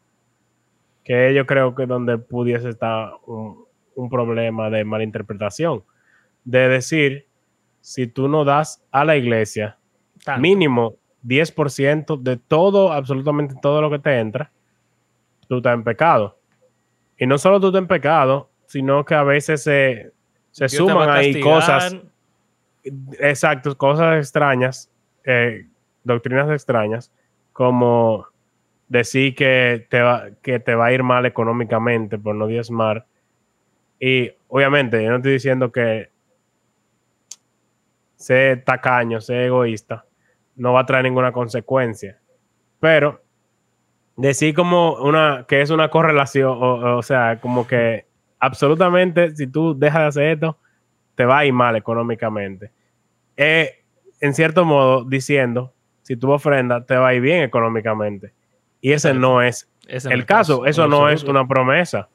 [1.04, 5.84] Que yo creo que donde pudiese estar un, un problema de malinterpretación.
[6.44, 7.28] De decir,
[7.82, 9.78] si tú no das a la iglesia
[10.40, 10.96] mínimo
[11.26, 14.52] 10% de todo, absolutamente todo lo que te entra,
[15.48, 16.38] tú estás en pecado.
[17.18, 20.12] Y no solo tú estás en pecado, sino que a veces se,
[20.52, 21.96] se suman ahí cosas.
[22.84, 24.90] Exacto, cosas extrañas,
[25.24, 25.68] eh,
[26.04, 27.12] doctrinas extrañas,
[27.54, 28.28] como
[28.88, 33.06] decir que te, va, que te va a ir mal económicamente por no diezmar
[34.04, 36.10] y obviamente, yo no estoy diciendo que
[38.16, 40.06] ser tacaño, ser egoísta,
[40.56, 42.20] no va a traer ninguna consecuencia.
[42.80, 43.22] Pero
[44.18, 48.08] decir como una que es una correlación, o, sea, como que
[48.40, 50.58] absolutamente si tú dejas de hacer esto,
[51.22, 52.72] te va a ir mal económicamente.
[53.38, 58.34] en cierto modo, diciendo, si tú ofrendas, te va a ir bien económicamente.
[58.82, 62.10] Y ese no es el caso, eso no es una promesa,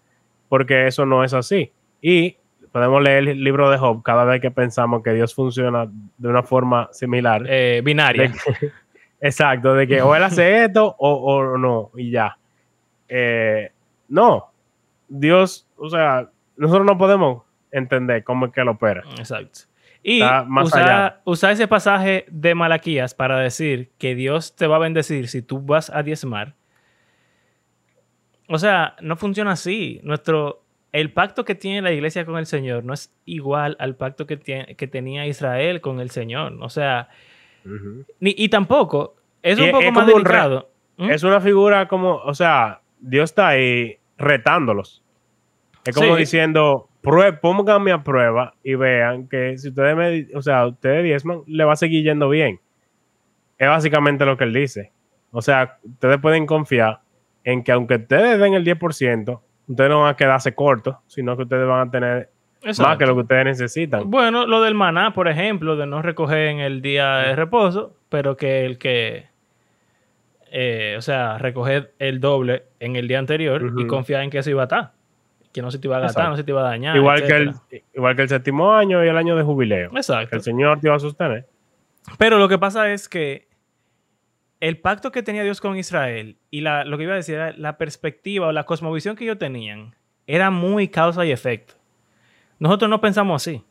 [0.48, 1.70] porque eso no es así.
[2.02, 2.36] Y
[2.72, 5.86] podemos leer el libro de Job cada vez que pensamos que Dios funciona
[6.18, 7.44] de una forma similar.
[7.48, 8.32] Eh, binaria.
[9.20, 12.36] exacto, de que o él hace esto o, no, y ya.
[13.08, 13.70] Eh,
[14.08, 14.50] no,
[15.06, 17.45] Dios, o sea, nosotros no podemos
[17.78, 19.02] entender cómo es que él opera.
[19.18, 19.60] Exacto.
[20.02, 25.28] Y usar, usar, ese pasaje de Malaquías para decir que Dios te va a bendecir
[25.28, 26.54] si tú vas a diezmar.
[28.48, 30.00] O sea, no funciona así.
[30.04, 30.62] Nuestro,
[30.92, 34.38] el pacto que tiene la iglesia con el Señor no es igual al pacto que,
[34.38, 36.56] que tenía Israel con el Señor.
[36.60, 37.08] O sea,
[38.20, 40.70] y tampoco, es un poco más delicado.
[40.96, 41.10] ¿Mm?
[41.10, 45.02] Es una figura como, o sea, Dios está ahí retándolos.
[45.84, 46.88] Es como diciendo,
[47.40, 51.74] pónganme a prueba y vean que si ustedes me, o sea, ustedes diezman, le va
[51.74, 52.60] a seguir yendo bien.
[53.58, 54.92] Es básicamente lo que él dice.
[55.30, 57.00] O sea, ustedes pueden confiar
[57.44, 61.44] en que aunque ustedes den el 10%, ustedes no van a quedarse cortos, sino que
[61.44, 62.30] ustedes van a tener
[62.64, 64.10] más que lo que ustedes necesitan.
[64.10, 68.36] Bueno, lo del maná, por ejemplo, de no recoger en el día de reposo, pero
[68.36, 69.26] que el que,
[70.50, 74.50] eh, o sea, recoger el doble en el día anterior y confiar en que eso
[74.50, 74.95] iba a estar.
[75.56, 76.94] Que no se te iba a gastar, no se te iba a dañar.
[76.94, 77.54] Igual que, el,
[77.94, 79.90] igual que el séptimo año y el año de jubileo.
[79.96, 80.28] Exacto.
[80.28, 81.46] Que el Señor te iba a sostener.
[82.18, 83.48] Pero lo que pasa es que
[84.60, 87.52] el pacto que tenía Dios con Israel y la, lo que iba a decir era
[87.52, 89.94] la perspectiva o la cosmovisión que ellos tenían
[90.26, 91.72] era muy causa y efecto.
[92.58, 93.62] Nosotros no pensamos así.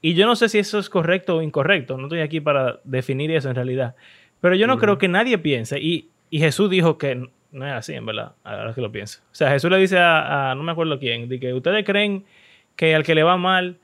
[0.00, 1.98] Y yo no sé si eso es correcto o incorrecto.
[1.98, 3.96] No estoy aquí para definir eso en realidad.
[4.40, 5.78] Pero yo no creo que nadie piense.
[5.78, 9.20] Y Y Jesús dijo que no es así, en verdad, ahora que lo pienso.
[9.30, 12.24] O sea, Jesús le dice a, no me acuerdo quién, de que ustedes creen
[12.76, 13.78] que al que le va mal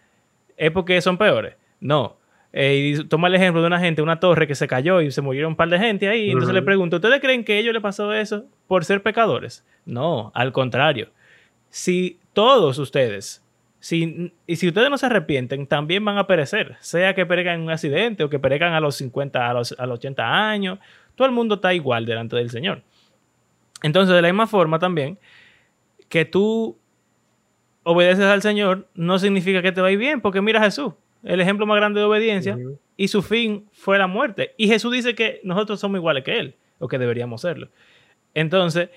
[0.56, 1.54] es porque son peores.
[1.80, 2.16] No.
[2.52, 5.20] Eh, y toma el ejemplo de una gente, una torre que se cayó y se
[5.20, 6.30] murieron un par de gente ahí.
[6.30, 9.64] Entonces le pregunto, ¿ustedes creen que a ellos le pasó eso por ser pecadores?
[9.84, 11.08] No, al contrario.
[11.68, 13.44] Si todos ustedes,
[13.80, 16.76] si, y si ustedes no se arrepienten, también van a perecer.
[16.78, 19.86] Sea que perezcan en un accidente o que perezcan a los 50, a los, a
[19.86, 20.78] los 80 años.
[21.16, 22.82] Todo el mundo está igual delante del Señor.
[23.84, 25.18] Entonces, de la misma forma también,
[26.08, 26.78] que tú
[27.82, 30.94] obedeces al Señor no significa que te va a ir bien, porque mira a Jesús,
[31.22, 32.56] el ejemplo más grande de obediencia,
[32.96, 34.54] y su fin fue la muerte.
[34.56, 37.68] Y Jesús dice que nosotros somos iguales que Él, o que deberíamos serlo.
[38.32, 38.88] Entonces,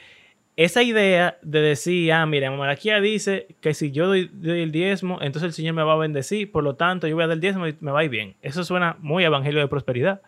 [0.55, 5.49] esa idea de decir, ah, mira, Malaquía dice que si yo doy, el diezmo, entonces
[5.49, 7.67] el Señor me va a bendecir, por lo tanto yo voy a dar el diezmo
[7.67, 8.35] y me va a ir bien.
[8.41, 10.21] Eso suena muy evangelio de prosperidad.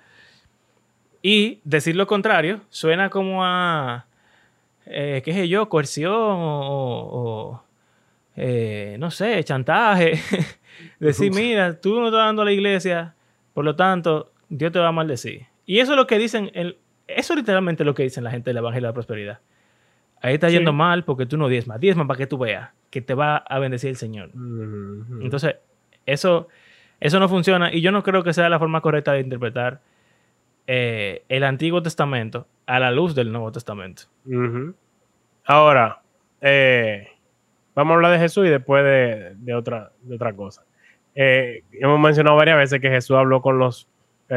[1.22, 4.06] Y decir lo contrario suena como a
[4.90, 7.64] eh, qué sé yo, coerción o,
[8.36, 10.20] eh, no sé, chantaje.
[11.00, 13.16] Decir, mira, tú no estás dando a la iglesia,
[13.54, 15.46] por lo tanto, Dios te va a maldecir.
[15.66, 18.50] Y eso es lo que dicen, el, eso literalmente es lo que dicen la gente
[18.50, 19.40] del Evangelio de la Prosperidad.
[20.22, 21.80] Ahí está yendo mal porque tú no diezmas.
[21.80, 24.32] Diezma para que tú veas que te va a bendecir el Señor.
[25.22, 25.56] Entonces,
[26.06, 26.48] eso,
[27.00, 29.82] eso no funciona y yo no creo que sea la forma correcta de interpretar
[30.68, 34.04] eh, el Antiguo Testamento a la luz del Nuevo Testamento.
[35.44, 36.02] Ahora,
[36.40, 37.08] eh,
[37.74, 40.64] vamos a hablar de Jesús y después de, otra, de otra cosa.
[41.16, 43.88] Eh, hemos mencionado varias veces que Jesús habló con los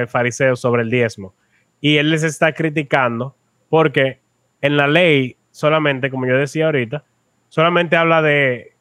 [0.09, 1.35] fariseos sobre el diezmo
[1.83, 3.37] y él les está criticando
[3.69, 4.21] porque
[4.63, 7.05] en la ley solamente, como yo decía ahorita,
[7.51, 8.73] solamente habla de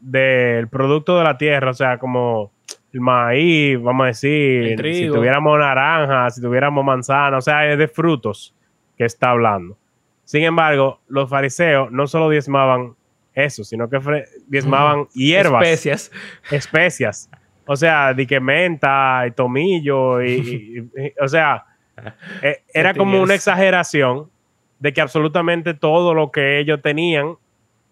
[0.00, 2.50] del producto de la tierra, o sea, como
[2.92, 7.88] el maíz, vamos a decir, si tuviéramos naranja, si tuviéramos manzana, o sea, es de
[7.88, 8.54] frutos
[8.96, 9.76] que está hablando.
[10.24, 12.94] Sin embargo, los fariseos no solo diezmaban
[13.34, 13.98] eso, sino que
[14.46, 15.62] diezmaban hierbas.
[15.62, 16.10] Especias.
[16.50, 17.30] Especias.
[17.66, 20.88] O sea, de que menta y tomillo y,
[21.20, 21.64] o sea,
[22.42, 24.30] eh, era como una exageración
[24.78, 27.36] de que absolutamente todo lo que ellos tenían,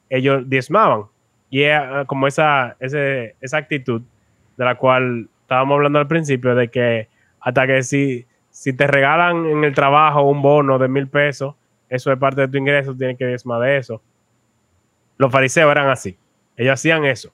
[0.09, 1.04] ellos diezmaban.
[1.50, 4.02] Y era como esa, esa actitud
[4.57, 7.09] de la cual estábamos hablando al principio, de que
[7.40, 11.55] hasta que si, si te regalan en el trabajo un bono de mil pesos,
[11.88, 14.03] eso es parte de tu ingreso, tienes que diezmar de eso.
[15.19, 16.19] Los fariseos eran así,
[16.57, 17.33] ellos hacían eso.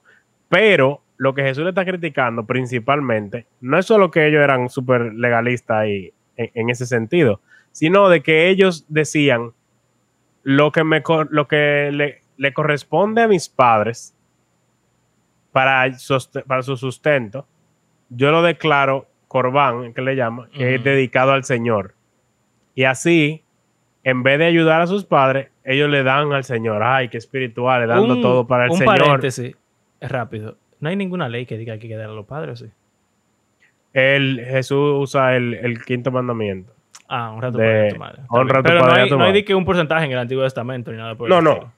[0.49, 5.13] Pero lo que Jesús le está criticando principalmente, no es solo que ellos eran súper
[5.13, 9.51] legalistas y, en, ese sentido, sino de que ellos decían,
[10.43, 14.12] lo que, me, lo que le, le corresponde a mis padres,
[15.53, 15.85] para,
[16.45, 17.47] para su sustento,
[18.09, 21.95] yo lo declaro corbán, que le llama, que es dedicado al Señor.
[22.75, 23.43] Y así,
[24.03, 26.83] en vez de ayudar a sus padres, ellos le dan al Señor.
[26.83, 28.97] Ay, qué espiritual, le dando todo para el un Señor.
[28.99, 29.55] Paréntesis,
[30.01, 30.57] rápido.
[30.79, 32.65] No hay ninguna ley que diga que hay que dar a los padres, ¿sí?
[33.93, 36.73] El, Jesús usa el, quinto mandamiento.
[37.07, 38.21] Ah, un rato de, tu madre.
[38.29, 40.97] Un rato pero no hay, no hay que un porcentaje en el Antiguo Testamento ni
[40.97, 41.73] nada por No, no.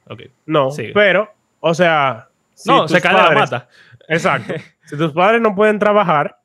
[0.45, 2.29] No, pero, o sea,
[2.65, 3.69] no, se cae la mata.
[4.07, 4.53] Exacto.
[4.85, 6.37] si tus padres no pueden trabajar,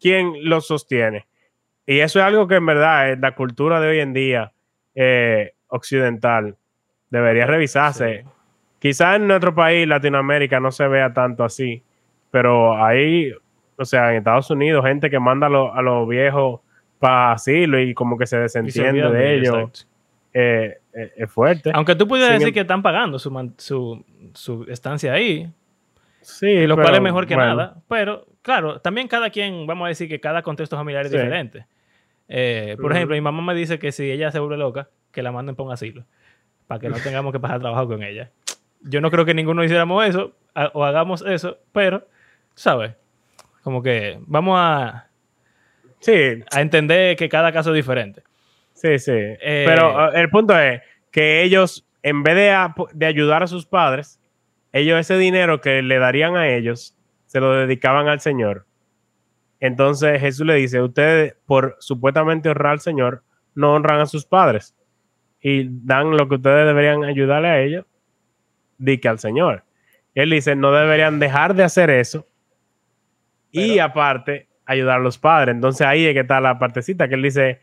[0.00, 1.26] ¿quién los sostiene?
[1.86, 4.52] Y eso es algo que en verdad en la cultura de hoy en día
[4.94, 6.56] eh, occidental
[7.10, 8.24] debería revisarse.
[8.78, 11.82] Quizás en nuestro país, Latinoamérica, no se vea tanto así,
[12.30, 13.32] pero hay,
[13.76, 16.60] o sea, en Estados Unidos, gente que manda a, los viejos
[16.98, 19.88] para asilo y como que se desentiende de ellos.
[20.34, 21.70] Eh, es fuerte.
[21.74, 25.50] Aunque tú pudieras decir em- que están pagando su, su, su estancia ahí.
[26.20, 27.76] Sí, lo cual es mejor que nada.
[27.88, 31.66] Pero, claro, también cada quien, vamos a decir que cada contexto familiar es diferente.
[32.28, 35.32] Eh, por ejemplo, mi mamá me dice que si ella se vuelve loca, que la
[35.32, 36.04] manden por un asilo.
[36.66, 38.30] Para que no tengamos que pasar trabajo con ella.
[38.82, 40.34] Yo no creo que ninguno hiciéramos eso
[40.74, 42.06] o hagamos eso, pero,
[42.54, 42.94] ¿sabes?
[43.62, 45.08] Como que vamos a,
[46.00, 46.42] sí.
[46.52, 48.22] a entender que cada caso es diferente.
[48.80, 49.12] Sí, sí.
[49.12, 54.20] Eh, pero ah, el punto es que ellos, en vez de, ayudar a sus padres,
[54.72, 58.66] ellos ese dinero que le darían a ellos, se lo dedicaban al Señor.
[59.58, 63.24] Entonces Jesús le dice, ustedes por supuestamente honrar al Señor,
[63.56, 64.76] no honran a sus padres
[65.40, 67.84] y dan lo que ustedes deberían ayudarle a ellos,
[68.78, 69.64] di que al Señor.
[70.14, 72.28] él dice, no deberían dejar de hacer eso
[73.50, 75.56] y aparte ayudar a los padres.
[75.56, 77.60] Entonces ahí es que está la partecita que él dice,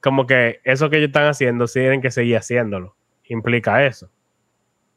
[0.00, 2.96] como que eso que ellos están haciendo, tienen que seguir haciéndolo.
[3.24, 4.06] Implica eso.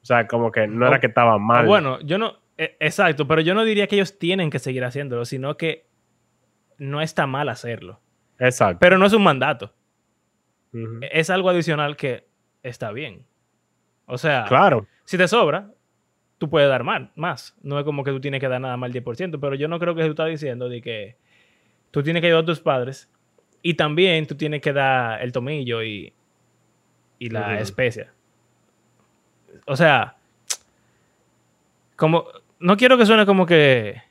[0.02, 1.66] O sea, como que no era que estaban mal.
[1.66, 5.26] Bueno, yo no, e, exacto, pero yo no diría que ellos tienen que seguir haciéndolo,
[5.26, 5.86] sino que
[6.78, 8.02] no está mal hacerlo.
[8.40, 8.80] Exacto.
[8.80, 9.74] Pero no es un mandato.
[10.74, 11.02] Ujú.
[11.12, 12.26] es algo adicional que
[12.64, 13.26] está bien.
[14.08, 14.88] O sea, Claro.
[15.06, 15.70] si te sobra,
[16.40, 17.56] tú puedes dar más, más.
[17.62, 19.78] No es como que tú tienes que dar nada más el 10%, pero yo no
[19.80, 21.16] creo que tú estás diciendo de que
[21.92, 23.08] tú tienes que ayudar a tus padres
[23.64, 26.14] y también tú tienes que dar el tomillo y,
[27.18, 27.62] y la Ujú.
[27.62, 28.14] especia.
[29.66, 30.18] O sea,
[31.96, 32.26] como
[32.60, 34.04] no quiero que suene como que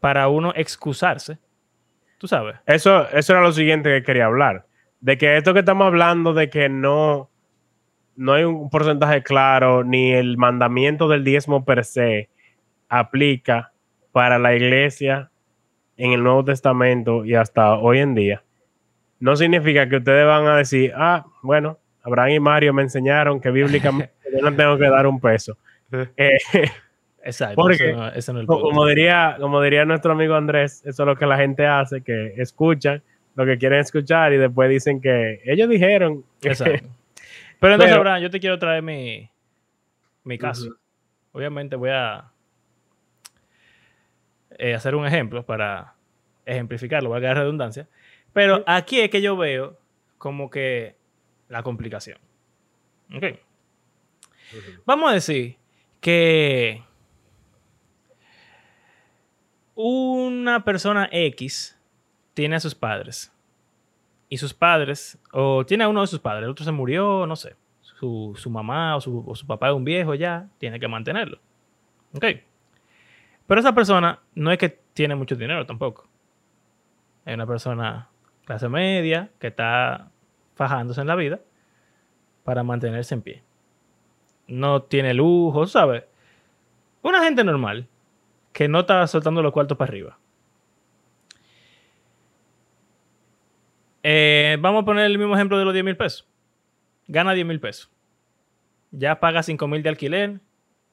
[0.00, 1.38] para uno excusarse,
[2.18, 2.56] tú sabes.
[2.66, 4.66] Eso, eso era lo siguiente que quería hablar.
[5.00, 7.30] De que esto que estamos hablando de que no,
[8.16, 12.28] no hay un porcentaje claro, ni el mandamiento del diezmo per se
[12.90, 13.72] aplica
[14.12, 15.30] para la iglesia
[15.98, 18.42] en el Nuevo Testamento y hasta hoy en día.
[19.20, 23.50] No significa que ustedes van a decir, ah, bueno, Abraham y Mario me enseñaron que
[23.50, 25.58] bíblicamente yo no tengo que dar un peso.
[26.16, 26.38] Eh,
[27.24, 27.56] Exacto.
[27.56, 28.74] Porque, ese no- ese no es el como, punto.
[28.74, 32.32] como diría, como diría nuestro amigo Andrés, eso es lo que la gente hace, que
[32.36, 33.02] escuchan
[33.34, 36.24] lo que quieren escuchar y después dicen que ellos dijeron.
[36.42, 36.88] Exacto.
[37.60, 39.28] Pero entonces, Pero- Abraham, yo te quiero traer mi,
[40.24, 40.70] mi caso.
[41.32, 42.24] Obviamente voy a
[44.58, 45.94] eh, hacer un ejemplo para
[46.44, 47.88] ejemplificarlo, voy a dar redundancia.
[48.32, 49.78] Pero aquí es que yo veo
[50.18, 50.96] como que
[51.48, 52.18] la complicación.
[53.14, 53.24] Ok.
[54.84, 55.56] Vamos a decir
[56.00, 56.82] que
[59.74, 61.78] una persona X
[62.34, 63.32] tiene a sus padres.
[64.28, 67.36] Y sus padres, o tiene a uno de sus padres, el otro se murió, no
[67.36, 67.56] sé.
[67.80, 71.38] Su, su mamá o su, o su papá es un viejo ya, tiene que mantenerlo.
[72.14, 72.24] Ok.
[73.48, 76.06] Pero esa persona no es que tiene mucho dinero tampoco.
[77.24, 78.10] Es una persona
[78.44, 80.10] clase media que está
[80.54, 81.40] fajándose en la vida
[82.44, 83.42] para mantenerse en pie.
[84.48, 86.04] No tiene lujo, ¿sabes?
[87.00, 87.88] Una gente normal
[88.52, 90.18] que no está soltando los cuartos para arriba.
[94.02, 96.28] Eh, vamos a poner el mismo ejemplo de los 10 mil pesos.
[97.06, 97.90] Gana 10 mil pesos.
[98.90, 100.40] Ya paga 5 mil de alquiler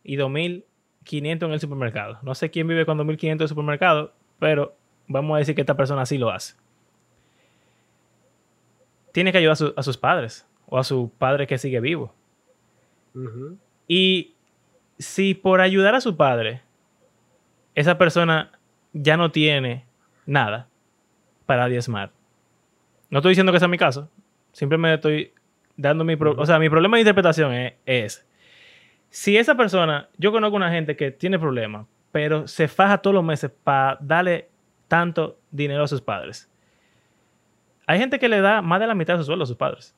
[0.04, 0.66] y 2 mil
[1.06, 2.20] 500 en el supermercado.
[2.22, 4.76] No sé quién vive con 2 mil 500 en el supermercado, pero
[5.08, 6.56] vamos a decir que esta persona sí lo hace.
[9.12, 12.14] Tiene que ayudar a, su- a sus padres o a su padre que sigue vivo.
[13.88, 14.34] Y
[15.00, 16.62] si por ayudar a su padre,
[17.76, 18.52] esa persona
[18.92, 19.86] ya no tiene
[20.26, 20.68] nada
[21.46, 22.12] para diezmar.
[23.10, 24.10] No estoy diciendo que sea mi caso.
[24.52, 25.34] Simplemente estoy
[25.78, 26.16] dando mi...
[26.16, 26.36] Ujú.
[26.38, 28.25] O sea, mi problema de interpretación es, es,
[29.16, 30.10] Si esa persona...
[30.18, 34.50] Yo conozco una gente que tiene problemas, pero se faja todos los meses para darle
[34.90, 36.50] tanto dinero a sus padres.
[37.88, 39.96] Hay gente que le da más de la mitad de su sueldo a sus padres.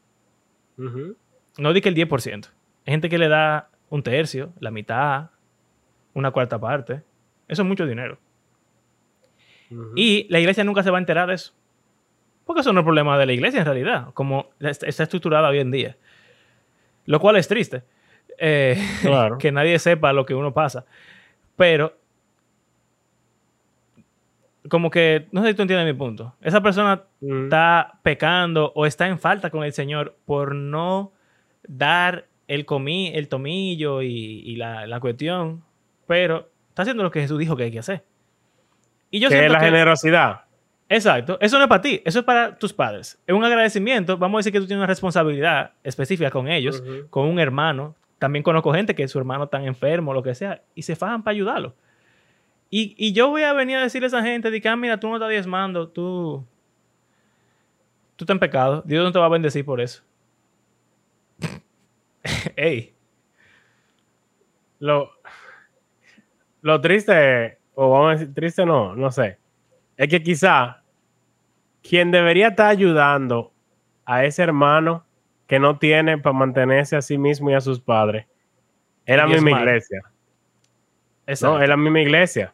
[1.58, 2.46] No di que el 10%.
[2.86, 5.32] Hay gente que le da un tercio, la mitad,
[6.14, 7.02] una cuarta parte.
[7.48, 8.20] Eso es mucho dinero.
[9.96, 11.54] Y la iglesia nunca se va a enterar de eso.
[12.46, 15.58] Porque eso no es problema de la iglesia en realidad, como est- está estructurada hoy
[15.60, 15.98] en día.
[17.06, 17.82] Lo cual es triste.
[18.38, 19.38] Eh, Claro.
[19.40, 20.86] que nadie sepa lo que uno pasa.
[21.56, 21.94] Pero,
[24.70, 26.36] como que, no sé si tú entiendes mi punto.
[26.42, 27.44] Esa persona Ujú.
[27.44, 31.13] está pecando o está en falta con el Señor por no
[31.68, 34.08] dar el, comi el tomillo y,
[34.46, 35.63] y la, la cuestión,
[36.06, 38.04] pero está haciendo lo que Jesús dijo que hay que hacer.
[39.10, 40.42] Y yo que es la que- generosidad.
[40.90, 41.38] Exacto.
[41.42, 43.20] Eso no es para ti, eso es para tus padres.
[43.28, 44.18] Es un agradecimiento.
[44.18, 47.96] Vamos a decir que tú tienes una responsabilidad específica con ellos, con un hermano.
[48.20, 51.34] También conozco gente que su hermano está enfermo, lo que sea, y se fajan para
[51.34, 51.76] ayudarlo.
[52.70, 55.08] Y, y yo voy a venir a decirle a esa gente, de ah, mira, tú
[55.08, 56.46] no estás diezmando, tú,
[58.16, 58.84] tú estás en pecado.
[58.86, 60.04] Dios no te va a bendecir por eso.
[62.56, 62.94] Ey,
[64.80, 65.12] Lo,
[66.62, 69.40] lo triste, o vamos a decir triste, no, no sé.
[69.96, 70.84] Es que quizá
[71.82, 73.54] quien debería estar ayudando
[74.06, 75.07] a ese hermano
[75.48, 78.27] que no tiene para mantenerse a sí mismo y a sus padres
[79.06, 80.02] es la misma iglesia.
[81.25, 81.58] exacto.
[81.58, 82.54] No, es la misma iglesia.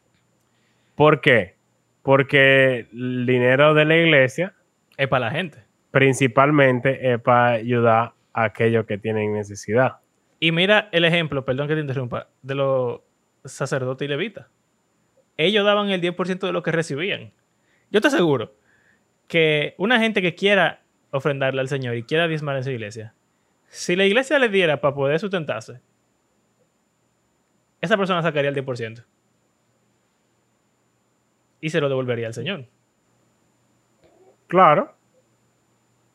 [0.95, 1.55] ¿Por qué?
[2.03, 4.53] Porque el dinero de la iglesia
[4.95, 5.57] es para la gente.
[5.89, 9.97] principalmente es para ayudar a aquellos que tienen necesidad.
[10.39, 13.01] Y mira el ejemplo, perdón que te interrumpa, de los
[13.45, 14.47] sacerdotes y levitas.
[15.37, 17.31] Ellos daban el 10% de lo que recibían.
[17.89, 18.53] Yo te aseguro
[19.27, 20.82] que una gente que quiera
[21.13, 23.13] ofrendarle al Señor y quiera diezmar en su iglesia,
[23.69, 25.79] si la iglesia le diera para poder sustentarse,
[27.81, 29.03] esa persona sacaría el 10%
[31.61, 32.65] y se lo devolvería al Señor.
[34.47, 34.95] Claro,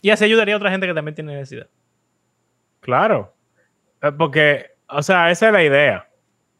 [0.01, 1.69] Y así ayudaría a otra gente que también tiene necesidad.
[2.81, 3.35] claro.
[4.03, 6.09] Eh, Porque, o sea, esa es la idea.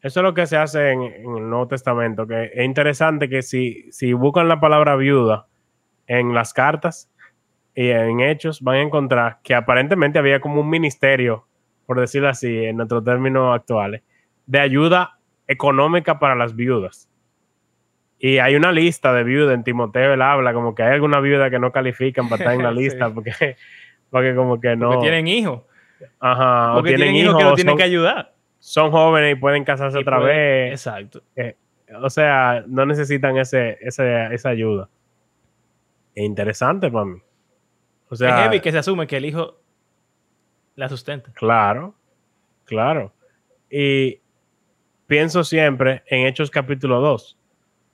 [0.01, 3.41] Eso es lo que se hace en, en el Nuevo Testamento, que es interesante que
[3.41, 5.47] si, si buscan la palabra viuda
[6.07, 7.09] en las cartas,
[7.81, 11.45] y en Hechos van a encontrar que aparentemente había como un ministerio,
[11.85, 14.01] por decirlo así, en nuestros términos actuales,
[14.45, 15.17] de ayuda
[15.47, 17.09] económica para las viudas.
[18.19, 21.49] Y hay una lista de viudas en Timoteo, él habla como que hay alguna viuda
[21.49, 22.79] que no califican para estar en la Sí.
[22.79, 23.31] lista porque,
[24.09, 24.89] porque como que no.
[24.89, 25.61] Porque tienen hijos.
[26.19, 28.33] Ajá, o Porque tienen, tienen hijos hijos, que lo tienen son, que ayudar.
[28.59, 30.71] son jóvenes y pueden casarse Y otra pueden- vez.
[30.85, 31.21] Exacto.
[32.01, 34.89] O sea, no necesitan ese, ese- esa ayuda.
[36.13, 37.19] Es interesante para mí.
[38.09, 39.59] O es sea, heavy que se asume que el hijo
[40.75, 41.31] la sustenta.
[41.33, 41.95] claro,
[42.65, 43.13] claro.
[43.69, 44.19] Y
[45.07, 47.37] pienso siempre en Hechos capítulo 2,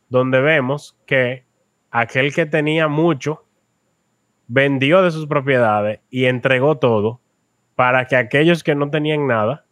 [0.09, 1.43] donde vemos que
[1.91, 3.45] aquel que tenía mucho
[4.47, 7.19] vendió de sus propiedades y entregó todo
[7.75, 9.65] para que aquellos que no tenían nada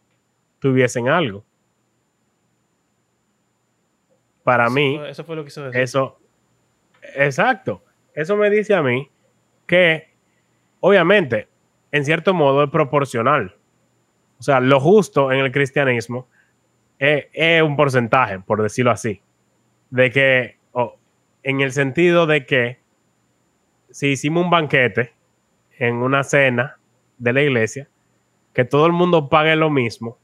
[0.58, 1.44] tuviesen algo.
[4.42, 5.76] Para Eso mí, fue- Eso fue lo que hizo Jesús.
[5.80, 6.20] eso,
[7.16, 7.82] exacto.
[8.14, 9.10] Eso me dice a mí
[9.66, 10.13] que,
[10.84, 11.48] obviamente,
[11.92, 13.56] en cierto modo es proporcional.
[14.38, 16.28] O sea, lo justo en el cristianismo
[16.98, 19.22] es, un porcentaje, por decirlo así.
[19.88, 20.58] De que,
[21.42, 22.80] en el sentido de que
[23.90, 25.14] si hicimos un banquete
[25.78, 26.76] en una cena
[27.16, 27.88] de la iglesia,
[28.52, 30.18] que todo el mundo pague lo mismo,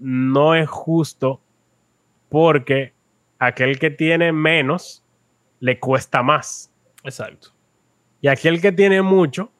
[0.00, 1.40] no es justo
[2.28, 2.94] porque
[3.38, 5.04] aquel que tiene menos
[5.60, 6.74] le cuesta más.
[7.04, 7.59] Exacto.
[8.20, 9.50] Y aquel que tiene mucho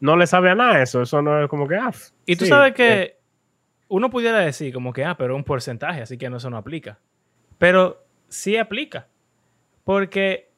[0.00, 1.02] no le sabe a nada eso.
[1.02, 1.76] Eso no es como que.
[1.76, 1.92] Ah,
[2.26, 3.16] Y tú sí, sabes eh, que
[3.88, 6.56] uno pudiera decir como que, ah, pero es un porcentaje, así que no, eso no
[6.56, 6.98] aplica.
[7.58, 9.08] Pero sí aplica.
[9.84, 10.50] Porque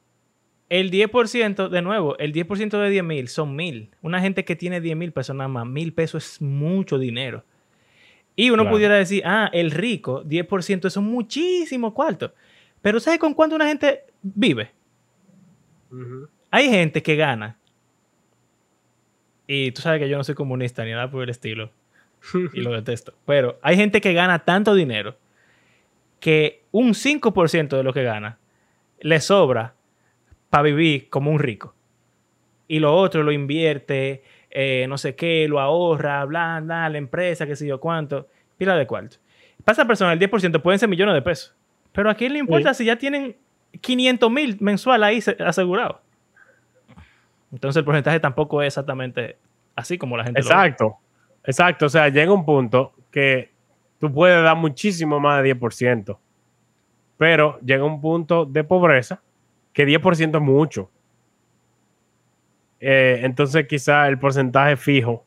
[0.69, 3.91] el 10%, de nuevo, el 10% de 10 mil son mil.
[4.01, 7.43] Una gente que tiene 10 mil pesos nada más, mil pesos es mucho dinero.
[8.35, 8.75] Y uno Claro.
[8.75, 12.31] pudiera decir, ah, el rico, 10% son muchísimos cuartos.
[12.81, 14.71] Pero ¿sabes con cuánto una gente vive?
[16.55, 17.57] Hay gente que gana.
[19.47, 21.69] Y tú sabes que yo no soy comunista ni nada por el estilo.
[22.53, 23.13] y lo detesto.
[23.25, 25.15] Pero hay gente que gana tanto dinero
[26.19, 28.37] que un 5% de lo que gana
[29.01, 29.75] le sobra
[30.49, 31.75] para vivir como un rico.
[32.67, 37.45] Y lo otro lo invierte, eh, no sé qué, lo ahorra, bla, bla, la empresa,
[37.45, 38.27] qué sé yo cuánto,
[38.57, 39.17] pila de cuarto.
[39.63, 41.53] Para esa persona, el 10% pueden ser millones de pesos.
[41.91, 43.35] Pero a quién le importa si ya tienen
[43.81, 46.01] 500 mil mensual ahí se- asegurado.
[47.55, 49.37] Entonces el porcentaje tampoco es exactamente
[49.77, 50.51] así como la gente lo ve.
[50.51, 50.97] Exacto.
[51.45, 51.85] Exacto.
[51.85, 53.49] O sea, llega un punto que
[53.97, 56.17] tú puedes dar muchísimo más de 10%.
[57.17, 59.21] Pero llega un punto de pobreza
[59.71, 60.91] que 10% es mucho.
[62.81, 65.23] Eh, entonces, quizá el porcentaje fijo,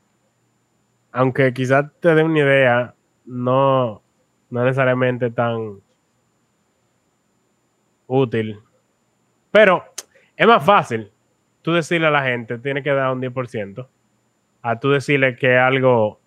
[1.11, 4.03] aunque quizás te dé una idea, no,
[4.51, 5.81] no necesariamente tan
[8.07, 8.61] útil.
[9.51, 9.83] Pero
[10.37, 11.11] es más fácil
[11.69, 13.87] tú decirle a la gente, tiene que dar un 10%,
[14.63, 16.19] a tú decirle que es algo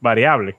[0.00, 0.56] variable.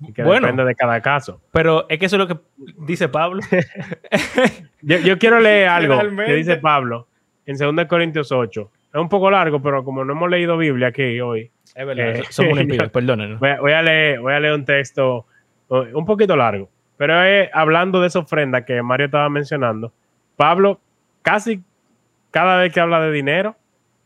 [0.00, 0.46] y que Bueno.
[0.46, 1.40] depende de cada caso.
[1.50, 2.38] Pero es que eso es lo que
[2.86, 3.40] dice Pablo.
[4.82, 7.08] Yo, yo quiero leer algo que dice Pablo
[7.46, 8.70] en 2 Corintios 8.
[8.94, 12.22] Es un poco largo, pero como no hemos leído Biblia aquí hoy, Es verdad, Eh,
[12.30, 13.40] somos un impío, perdónenos.
[13.40, 15.26] voy a, voy a leer, voy a leer un texto
[15.68, 16.68] uh, un poquito largo.
[16.96, 17.14] Pero
[17.52, 19.92] hablando de esa ofrenda que Mario estaba mencionando.
[20.36, 20.80] Pablo,
[21.22, 21.60] casi
[22.30, 23.56] cada vez que habla de dinero,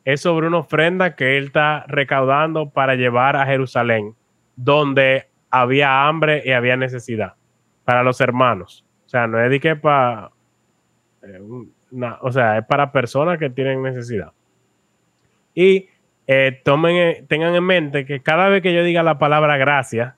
[0.04, 4.14] es sobre una ofrenda que él está recaudando para llevar a Jerusalén,
[4.56, 7.34] donde había hambre y había necesidad
[7.84, 8.84] para los hermanos.
[9.06, 10.30] O sea, no es de que para.
[12.20, 14.32] o sea, es para personas que tienen necesidad.
[15.54, 15.88] Y
[16.26, 20.16] eh, eh, tengan en mente que cada vez que yo diga la palabra gracia,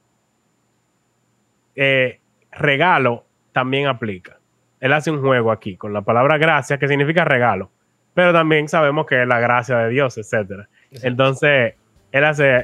[1.74, 2.20] eh,
[2.52, 4.38] regalo también aplica.
[4.80, 7.70] Él hace un juego aquí con la palabra gracia, que significa regalo,
[8.14, 10.68] pero también sabemos que es la gracia de Dios, etcétera.
[10.90, 11.08] Exacto.
[11.08, 11.74] Entonces,
[12.12, 12.58] él hace,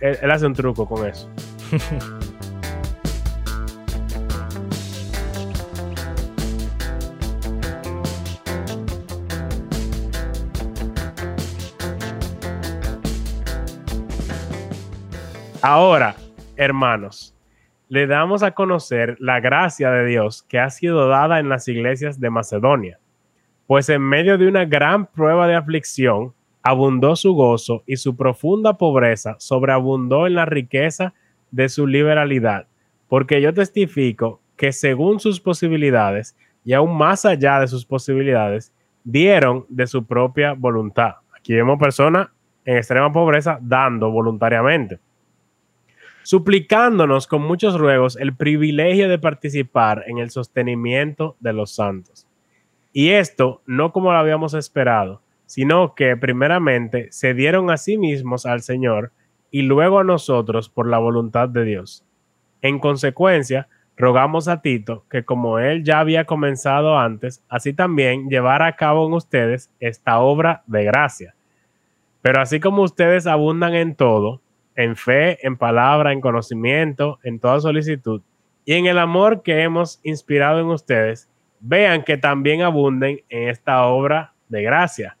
[0.00, 1.30] él, él hace un truco con eso.
[15.68, 16.14] Ahora,
[16.56, 17.34] hermanos,
[17.88, 22.20] le damos a conocer la gracia de Dios que ha sido dada en las iglesias
[22.20, 23.00] de Macedonia,
[23.66, 28.76] pues en medio de una gran prueba de aflicción, abundó su gozo y su profunda
[28.76, 31.14] pobreza sobreabundó en la riqueza
[31.50, 32.66] de su liberalidad,
[33.08, 38.72] porque yo testifico que según sus posibilidades y aún más allá de sus posibilidades,
[39.04, 41.14] dieron de su propia voluntad.
[41.38, 42.28] Aquí vemos personas
[42.64, 44.98] en extrema pobreza dando voluntariamente
[46.26, 52.26] suplicándonos con muchos ruegos el privilegio de participar en el sostenimiento de los santos.
[52.98, 58.46] Y esto no como lo habíamos esperado, sino que primeramente se dieron a sí mismos
[58.46, 59.12] al Señor
[59.50, 62.06] y luego a nosotros por la voluntad de Dios.
[62.62, 63.68] En consecuencia,
[63.98, 69.06] rogamos a Tito que como él ya había comenzado antes, así también llevara a cabo
[69.06, 71.34] en ustedes esta obra de gracia.
[72.22, 74.40] Pero así como ustedes abundan en todo,
[74.74, 78.22] en fe, en palabra, en conocimiento, en toda solicitud,
[78.64, 81.28] y en el amor que hemos inspirado en ustedes,
[81.60, 85.16] vean que también abunden en esta obra de gracia.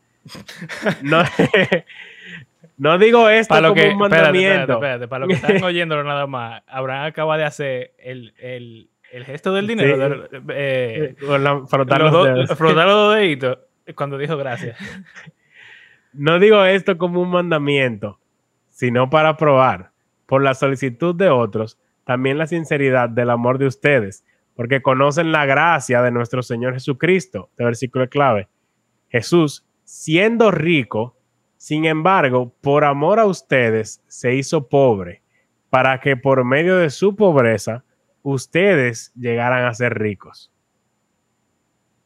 [1.02, 1.22] No,
[2.78, 4.72] no digo esto Para lo como que, un mandamiento.
[4.74, 8.88] espérate, espérate, para lo que están oyéndolo nada más, Abraham acaba de hacer el, el,
[9.12, 10.36] el gesto del dinero, Sí.
[10.50, 12.58] eh, Con la- frotar los los dos- dedos.
[12.58, 13.58] frotar los dos deditos
[13.94, 14.76] cuando dijo gracias.
[16.12, 18.18] No digo esto como un mandamiento,
[18.70, 19.90] sino para probar,
[20.26, 24.24] por la solicitud de otros, también la sinceridad del amor de ustedes,
[24.56, 27.48] porque conocen la gracia de nuestro Señor Jesucristo.
[27.50, 28.48] Este versículo es clave.
[29.10, 31.16] Jesús, siendo rico,
[31.58, 35.22] sin embargo, por amor a ustedes, se hizo pobre,
[35.68, 37.84] para que por medio de su pobreza,
[38.22, 40.52] ustedes llegaran a ser ricos.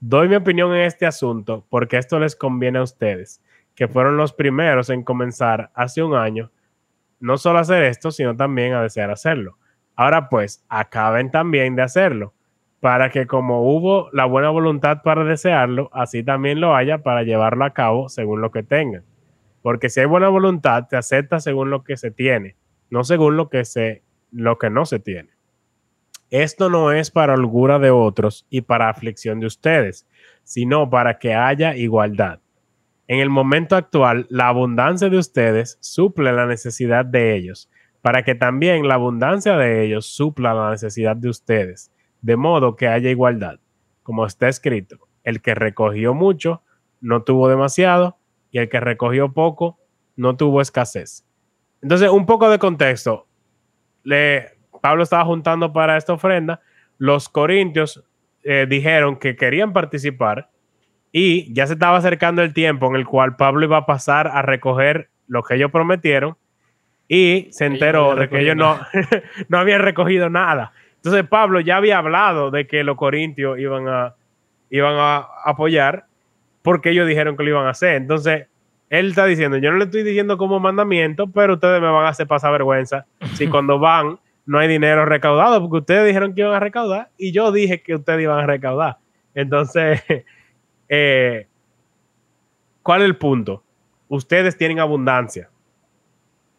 [0.01, 3.42] Doy mi opinión en este asunto porque esto les conviene a ustedes,
[3.74, 6.51] que fueron los primeros en comenzar hace un año,
[7.20, 9.59] no solo a hacer esto, sino también a desear hacerlo.
[9.94, 12.34] Ahora pues, acaben también de hacerlo,
[12.81, 17.64] para que como hubo la buena voluntad para desearlo, así también lo haya para llevarlo
[17.64, 19.05] a cabo según lo que tengan.
[19.62, 22.57] Porque si hay buena voluntad, te acepta según lo que se tiene,
[22.89, 24.03] no según lo que, se,
[24.33, 25.28] lo que no se tiene.
[26.31, 30.07] Esto no es para holgura de otros y para aflicción de ustedes,
[30.43, 32.41] sino para que haya igualdad.
[33.09, 37.68] En el momento actual, la abundancia de ustedes suple la necesidad de ellos,
[38.01, 42.88] para que también la abundancia de ellos supla la necesidad de ustedes, de modo que
[42.88, 43.60] haya igualdad.
[44.02, 46.62] Como está escrito, el que recogió mucho
[47.00, 48.16] no tuvo demasiado,
[48.50, 49.78] y el que recogió poco
[50.16, 51.24] no tuvo escasez.
[51.82, 53.26] Entonces, un poco de contexto.
[54.02, 54.48] Le,
[54.80, 56.60] Pablo estaba juntando para esta ofrenda.
[56.98, 58.04] Los corintios
[58.42, 60.50] eh, dijeron que querían participar
[61.12, 64.42] y ya se estaba acercando el tiempo en el cual Pablo iba a pasar a
[64.42, 66.36] recoger lo que ellos prometieron
[67.08, 68.78] y se enteró de que ellos no,
[69.48, 70.72] no habían recogido nada.
[71.01, 74.14] Entonces Pablo ya había hablado de que los corintios iban a,
[74.68, 76.05] iban a apoyar
[76.62, 77.94] porque ellos dijeron que lo iban a hacer.
[77.94, 78.48] Entonces
[78.90, 82.09] él está diciendo, yo no le estoy diciendo como mandamiento, pero ustedes me van a
[82.09, 86.55] hacer pasar vergüenza si cuando van no hay dinero recaudado, porque ustedes dijeron que iban
[86.55, 88.98] a recaudar y yo dije que ustedes iban a recaudar.
[89.34, 90.03] Entonces,
[90.88, 91.46] eh,
[92.82, 93.62] ¿cuál es el punto?
[94.09, 95.48] Ustedes tienen abundancia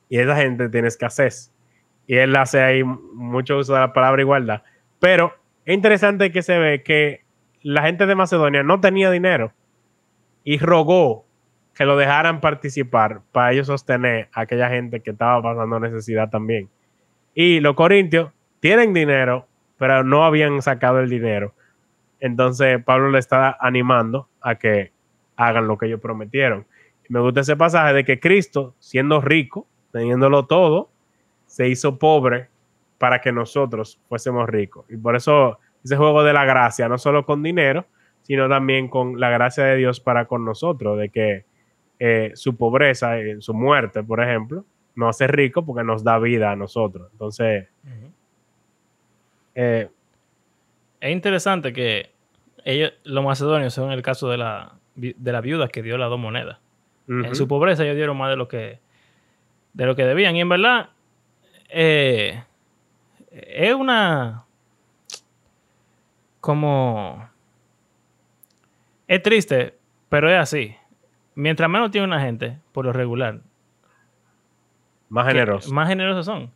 [0.09, 1.51] y esa gente tiene escasez.
[2.11, 4.63] Y él hace ahí mucho uso de la palabra igualdad.
[4.99, 5.33] Pero
[5.63, 7.21] es interesante que se ve que
[7.61, 9.53] la gente de Macedonia no tenía dinero
[10.43, 11.25] y rogó
[11.73, 16.67] que lo dejaran participar para ellos sostener a aquella gente que estaba pasando necesidad también.
[17.33, 19.47] Y los corintios tienen dinero,
[19.77, 21.53] pero no habían sacado el dinero.
[22.19, 24.91] Entonces Pablo le está animando a que
[25.37, 26.65] hagan lo que ellos prometieron.
[27.07, 30.90] Me gusta ese pasaje de que Cristo, siendo rico, teniéndolo todo,
[31.51, 32.47] se hizo pobre
[32.97, 34.85] para que nosotros fuésemos ricos.
[34.89, 37.85] Y por eso ese juego de la gracia, no solo con dinero,
[38.21, 41.43] sino también con la gracia de Dios para con nosotros, de que
[41.99, 44.63] eh, su pobreza, eh, su muerte, por ejemplo,
[44.95, 47.09] nos hace rico porque nos da vida a nosotros.
[47.11, 47.67] Entonces,
[49.55, 49.89] eh,
[51.01, 52.11] Es interesante que
[52.63, 56.19] ellos, los macedonios, son el caso de la, de la viuda que dio las dos
[56.19, 56.59] monedas.
[57.09, 58.79] En su pobreza ellos dieron más de lo que,
[59.73, 60.37] de lo que debían.
[60.37, 60.91] Y en verdad,
[61.71, 62.43] eh,
[63.31, 64.45] es una...
[66.39, 67.29] Como...
[69.07, 69.77] Es triste,
[70.09, 70.75] pero es así.
[71.35, 73.41] Mientras menos tiene una gente, por lo regular,
[75.09, 75.73] más que generoso.
[75.73, 76.51] Más generosos son.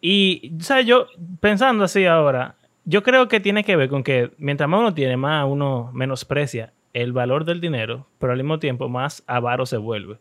[0.00, 0.86] Y, ¿sabes?
[0.86, 1.06] Yo,
[1.40, 5.18] pensando así ahora, yo creo que tiene que ver con que mientras más uno tiene,
[5.18, 10.16] más uno menosprecia el valor del dinero, pero al mismo tiempo más avaro se vuelve.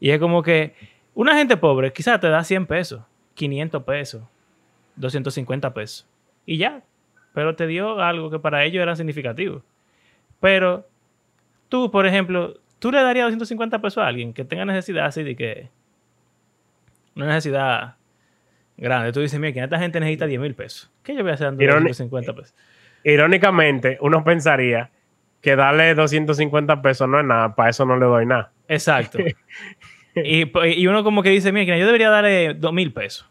[0.00, 0.74] Y es como que
[1.14, 3.02] una gente pobre quizás te da 100 pesos,
[3.40, 4.22] 500 pesos,
[4.96, 6.06] 250 pesos.
[6.44, 6.82] Y ya.
[7.32, 9.62] Pero te dio algo que para ellos era significativo.
[10.40, 10.86] Pero
[11.70, 15.36] tú, por ejemplo, tú le darías 250 pesos a alguien que tenga necesidad así de
[15.36, 15.68] que
[17.16, 17.94] una necesidad
[18.76, 19.12] grande.
[19.12, 20.90] Tú dices, mira, que esta gente necesita 10 mil pesos.
[21.02, 22.54] ¿Qué yo voy a hacer dando Ironi- 250 pesos?
[23.04, 24.90] Irónicamente, uno pensaría
[25.40, 28.52] que darle 250 pesos no es nada, para eso no le doy nada.
[28.68, 29.18] Exacto.
[30.14, 33.29] y, pues, y uno como que dice, mira, que yo debería darle 2 mil pesos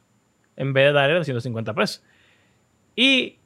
[0.59, 2.03] en vez de darle 250 pesos.
[2.95, 3.39] Y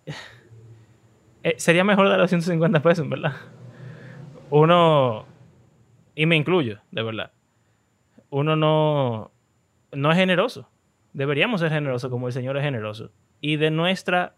[1.44, 3.34] eh, sería mejor darle 250 pesos, en verdad.
[4.50, 5.26] Uno...
[6.16, 7.32] y me incluyo, de verdad,
[8.30, 9.32] uno no,
[9.92, 10.70] no es generoso.
[11.14, 13.12] Deberíamos ser generosos como el Señor es generoso.
[13.40, 14.36] Y de nuestra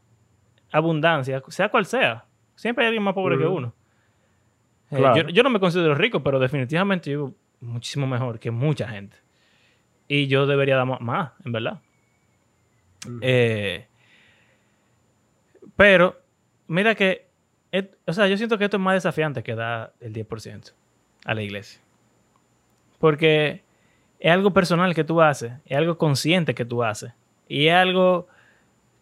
[0.71, 3.73] abundancia, sea cual sea, siempre hay alguien más pobre que uno.
[4.91, 5.15] Eh, Claro.
[5.15, 9.15] yo, yo no me considero rico, pero definitivamente yo vivo muchísimo mejor que mucha gente.
[10.07, 11.79] Y yo debería dar más, en verdad.
[13.21, 13.87] Eh,
[15.75, 16.19] pero,
[16.67, 17.27] mira que,
[17.71, 20.73] et- o sea, yo siento que esto es más desafiante que dar el 10%
[21.25, 21.81] a la iglesia.
[22.99, 23.63] Porque
[24.19, 27.11] es algo personal que tú haces, es algo consciente que tú haces,
[27.47, 28.27] y es algo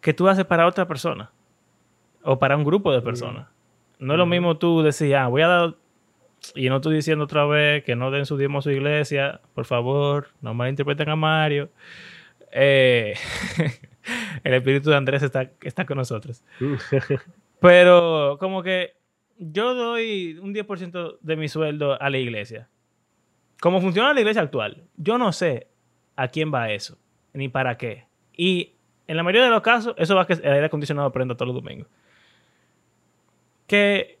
[0.00, 1.30] que tú haces para otra persona
[2.22, 3.46] o para un grupo de personas.
[3.98, 5.74] No es lo mismo tú decir, ah, voy a dar,
[6.54, 9.64] y no estoy diciendo otra vez que no den su diezmo a su iglesia, por
[9.64, 11.70] favor, no malinterpreten a Mario.
[12.52, 13.14] Eh,
[14.44, 16.44] el espíritu de Andrés está, está con nosotros.
[17.60, 18.94] Pero como que
[19.38, 22.68] yo doy un 10% de mi sueldo a la iglesia.
[23.60, 25.68] Como funciona la iglesia actual, yo no sé
[26.16, 26.98] a quién va eso,
[27.32, 28.06] ni para qué.
[28.36, 28.74] Y
[29.06, 31.54] en la mayoría de los casos, eso va a que el aire acondicionado prenda todos
[31.54, 31.88] los domingos.
[33.66, 34.18] Que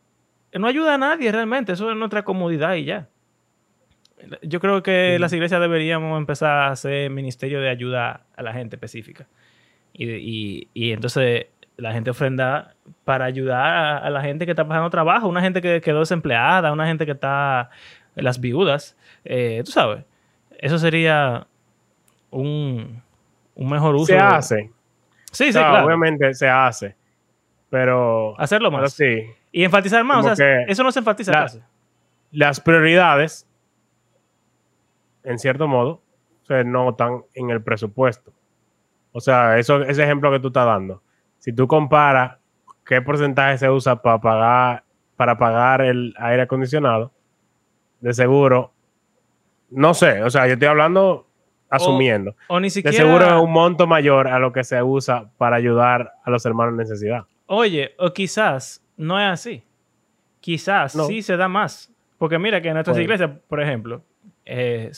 [0.52, 3.08] no ayuda a nadie realmente, eso es nuestra comodidad y ya.
[4.42, 8.76] Yo creo que las iglesias deberíamos empezar a hacer ministerio de ayuda a la gente
[8.76, 9.26] específica.
[9.96, 12.74] Y, y- y entonces la gente ofrenda
[13.04, 16.72] para ayudar a, a la gente que está pasando trabajo, una gente que quedó desempleada,
[16.72, 17.70] una gente que está,
[18.14, 20.04] las viudas, eh, tú sabes.
[20.58, 21.46] Eso sería
[22.30, 23.02] un,
[23.54, 24.06] un mejor uso.
[24.06, 24.70] se de- hace.
[25.32, 25.86] Sí, O sí, claro.
[25.86, 26.96] Obviamente se hace.
[27.70, 28.92] Pero, Hacerlo pero más.
[28.92, 30.18] sí, Y enfatizar más.
[30.18, 31.60] Como O sea, eso no se enfatiza la- casi.
[32.30, 33.48] las prioridades,
[35.24, 36.02] en cierto modo,
[36.46, 38.32] se notan en el presupuesto.
[39.16, 41.00] O sea, eso, ese ejemplo que tú estás dando.
[41.38, 42.38] Si tú comparas
[42.84, 44.84] qué porcentaje se usa para pagar,
[45.16, 47.12] para pagar el aire acondicionado,
[48.00, 48.72] de seguro,
[49.70, 51.28] no sé, o sea, yo estoy hablando
[51.70, 52.34] asumiendo.
[52.48, 52.96] O ni de siquiera.
[52.96, 56.72] seguro es un monto mayor a lo que se usa para ayudar a los hermanos
[56.72, 57.24] en necesidad.
[57.46, 59.62] Oye, o quizás no es así.
[60.40, 61.04] Quizás No.
[61.04, 61.90] sí se da más.
[62.18, 63.04] Porque mira que nuestras Puede.
[63.04, 64.02] iglesias, por ejemplo,
[64.46, 64.92] eh,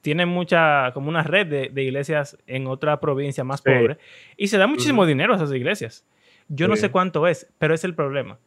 [0.00, 3.70] tienen mucha, como una red de, de iglesias en otra provincia más Sí.
[3.70, 3.98] pobre.
[4.36, 6.04] Y se da muchísimo dinero a esas iglesias.
[6.48, 8.38] Yo no sé cuánto es, pero es el problema.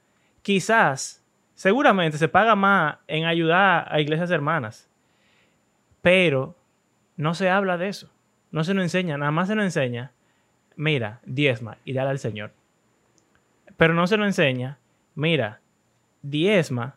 [0.42, 1.24] Quizás,
[1.56, 4.90] seguramente se paga más en ayudar a iglesias hermanas.
[6.02, 6.56] Pero
[7.16, 8.10] no se habla de eso.
[8.52, 10.12] No se nos enseña, nada más se nos enseña,
[10.76, 12.52] mira, diezma y dale al Señor.
[13.78, 14.78] Pero no se nos enseña,
[15.16, 15.60] mira,
[16.22, 16.96] diezma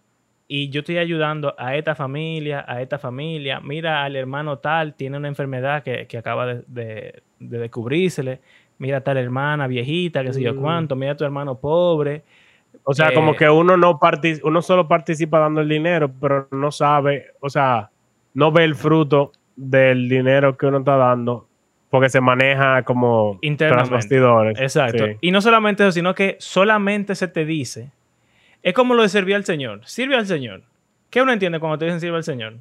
[0.49, 3.61] y yo estoy ayudando a esta familia, a esta familia.
[3.61, 8.41] Mira, al hermano tal tiene una enfermedad que, que acaba de, de, de descubrírsele.
[8.79, 10.61] Mira, tal hermana viejita, que sé yo Mm.
[10.61, 10.97] cuánto.
[10.97, 12.23] Mira, tu hermano pobre.
[12.85, 16.47] O sea, Eh, como que uno no partici- uno solo participa dando el dinero, pero
[16.53, 17.91] no sabe, o sea,
[18.35, 21.49] no ve el fruto del dinero que uno está dando,
[21.91, 24.61] porque se maneja como tras bastidores.
[24.61, 25.07] Exacto.
[25.07, 25.13] Sí.
[25.23, 27.91] Y no solamente eso, sino que solamente se te dice.
[28.63, 29.81] Es como lo de servir al Señor.
[29.85, 30.63] Sirve al Señor.
[31.11, 32.59] ¿Qué uno entiende cuando te dicen sirve al Señor?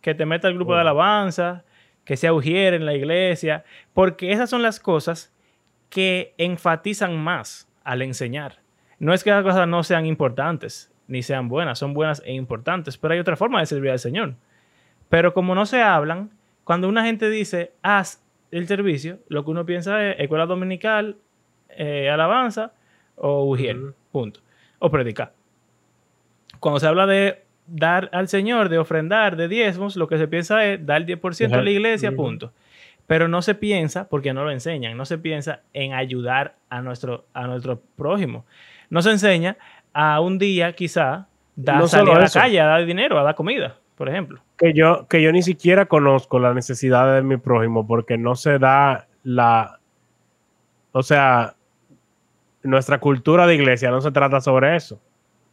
[0.00, 1.64] Que te meta al grupo de alabanza,
[2.04, 5.32] que sea ujier en la iglesia, porque esas son las cosas
[5.88, 8.58] que enfatizan más al enseñar.
[8.98, 12.96] No es que las cosas no sean importantes, ni sean buenas, son buenas e importantes,
[12.96, 14.34] pero hay otra forma de servir al Señor.
[15.08, 16.30] Pero como no se hablan,
[16.64, 21.16] cuando una gente dice, haz el servicio, lo que uno piensa es escuela dominical,
[21.70, 22.72] eh, alabanza
[23.16, 23.76] o ujier,
[24.10, 24.40] punto.
[24.84, 25.32] O predicar.
[26.58, 30.64] Cuando se habla de dar al Señor, de ofrendar, de diezmos, lo que se piensa
[30.64, 31.70] es dar el 10% a la Ajá.
[31.70, 32.52] iglesia, punto.
[33.06, 37.26] Pero no se piensa, porque no lo enseñan, no se piensa en ayudar a nuestro,
[37.32, 38.44] a nuestro prójimo.
[38.90, 39.56] No se enseña
[39.92, 42.40] a un día quizá dar, No salir a la eso.
[42.40, 44.40] calle a dar dinero, a dar comida, por ejemplo.
[44.58, 48.58] Que yo, que yo ni siquiera conozco las necesidades de mi prójimo, porque no se
[48.58, 49.78] da la,
[50.90, 51.54] o sea,
[52.62, 55.00] nuestra cultura de iglesia no se trata sobre eso.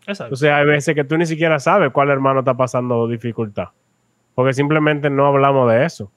[0.07, 0.33] Exacto.
[0.33, 3.69] O sea, hay veces que tú ni siquiera sabes cuál hermano está pasando dificultad.
[4.35, 6.11] Porque simplemente no hablamos de eso.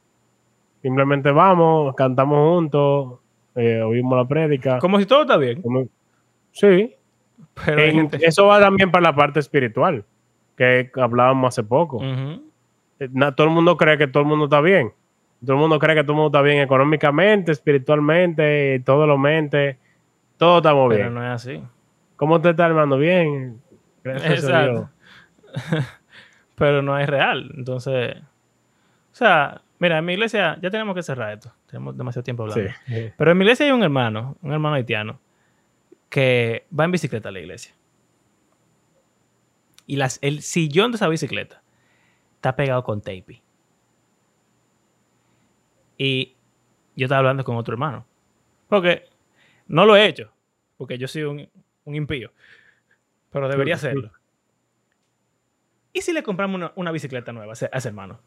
[0.82, 3.18] Simplemente vamos, cantamos juntos,
[3.54, 4.78] eh, oímos la prédica.
[4.78, 5.60] Como si todo está bien.
[5.62, 5.86] Como-
[6.52, 6.94] Sí.
[7.64, 10.04] Pero hay En- gente- eso va también para la parte espiritual,
[10.56, 12.00] que hablábamos hace poco.
[13.10, 14.92] Na- todo el mundo cree que todo el mundo está bien.
[15.44, 19.78] Todo el mundo cree que todo el mundo está bien económicamente, espiritualmente, todo lo mente.
[20.42, 21.14] Todo estamos Pero bien.
[21.14, 21.62] no es así.
[22.16, 22.98] ¿Cómo te está hermano?
[22.98, 23.62] Bien.
[24.02, 24.88] Gracias a Dios.
[26.56, 27.52] Pero no es real.
[27.56, 31.52] Entonces, o sea, mira, en mi iglesia ya tenemos que cerrar esto.
[31.66, 32.72] Tenemos demasiado tiempo hablando.
[32.88, 33.12] Sí.
[33.16, 35.20] Pero en mi iglesia hay un hermano, un hermano haitiano,
[36.08, 37.72] que va en bicicleta a la iglesia.
[39.86, 41.62] Y las, el sillón de esa bicicleta
[42.34, 43.40] está pegado con tape.
[45.98, 46.34] Y
[46.96, 48.04] yo estaba hablando con otro hermano.
[48.68, 49.04] Porque
[49.68, 50.31] no lo he hecho,
[50.82, 51.48] porque yo soy un,
[51.84, 52.32] un impío.
[53.30, 54.10] Pero debería hacerlo.
[55.92, 58.18] ¿Y si le compramos una, una bicicleta nueva a ese, hermano?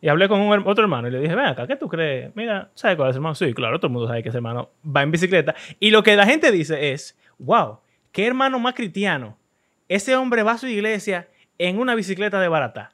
[0.00, 2.34] Y hablé con un otro hermano y le dije, ven acá, ¿qué tú crees?
[2.34, 3.36] Mira, ¿sabes cuál es hermano?
[3.36, 5.54] Sí, claro, todo el mundo sabe que ese hermano va en bicicleta.
[5.78, 7.78] Y lo que la gente dice es, wow,
[8.10, 9.38] qué hermano más cristiano.
[9.86, 12.90] Ese hombre va a su iglesia en una bicicleta de barata.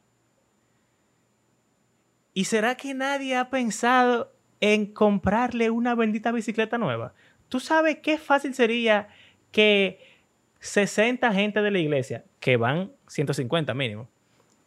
[2.35, 7.15] ¿Y será que nadie ha pensado en comprarle una bendita bicicleta nueva?
[7.49, 9.09] ¿Tú sabes qué fácil sería
[9.53, 10.01] que
[10.61, 14.09] 60 gente de la iglesia, que van 150 mínimo,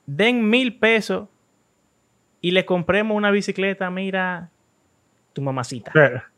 [0.05, 1.29] den mil pesos
[2.41, 4.49] y le compremos una bicicleta, mira,
[5.33, 5.91] tu mamacita?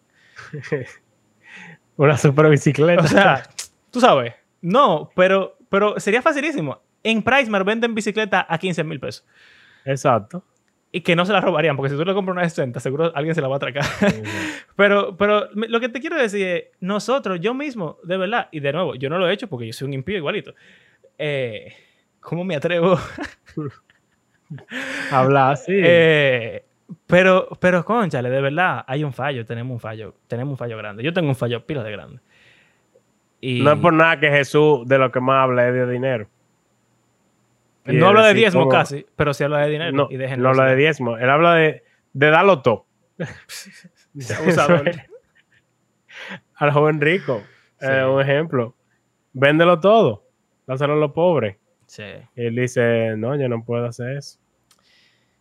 [1.96, 3.04] Una super bicicleta.
[3.04, 3.44] O sea,
[3.91, 6.82] tú sabes, no, pero, pero sería facilísimo.
[7.04, 9.26] En Pricemar venden bicicleta a 15 mil pesos.
[9.86, 10.44] Exacto.
[10.96, 13.12] Y que no se la robarían, porque si tú le compras una de 60, seguro
[13.16, 13.84] alguien se la va a atracar.
[14.76, 18.72] pero, pero lo que te quiero decir es, nosotros, yo mismo, de verdad, y de
[18.72, 20.54] nuevo, yo no lo he hecho porque yo soy un impío igualito.
[21.18, 21.74] Eh,
[22.20, 23.00] ¿Cómo me atrevo?
[25.12, 25.74] Hablar así.
[25.84, 26.64] Eh,
[27.08, 31.02] pero, pero, conchale, de verdad, hay un fallo, tenemos un fallo, tenemos un fallo grande.
[31.02, 32.20] Yo tengo un fallo pila de grande.
[33.41, 36.28] Y No es por nada que Jesús de lo que más habla es de dinero.
[37.86, 39.91] No habla de diezmo casi, pero sí habla de dinero.
[39.91, 41.17] No, y déjenlo no habla de diezmo.
[41.17, 42.86] Él habla de, de darlo todo.
[46.55, 47.41] Al joven rico.
[47.79, 47.88] Sí.
[47.89, 48.75] eh, un ejemplo.
[49.34, 50.23] Véndelo todo.
[50.67, 51.57] Dáselo a los pobres.
[51.86, 52.03] Sí,
[52.36, 54.39] Y él dice, no, yo no puedo hacer eso.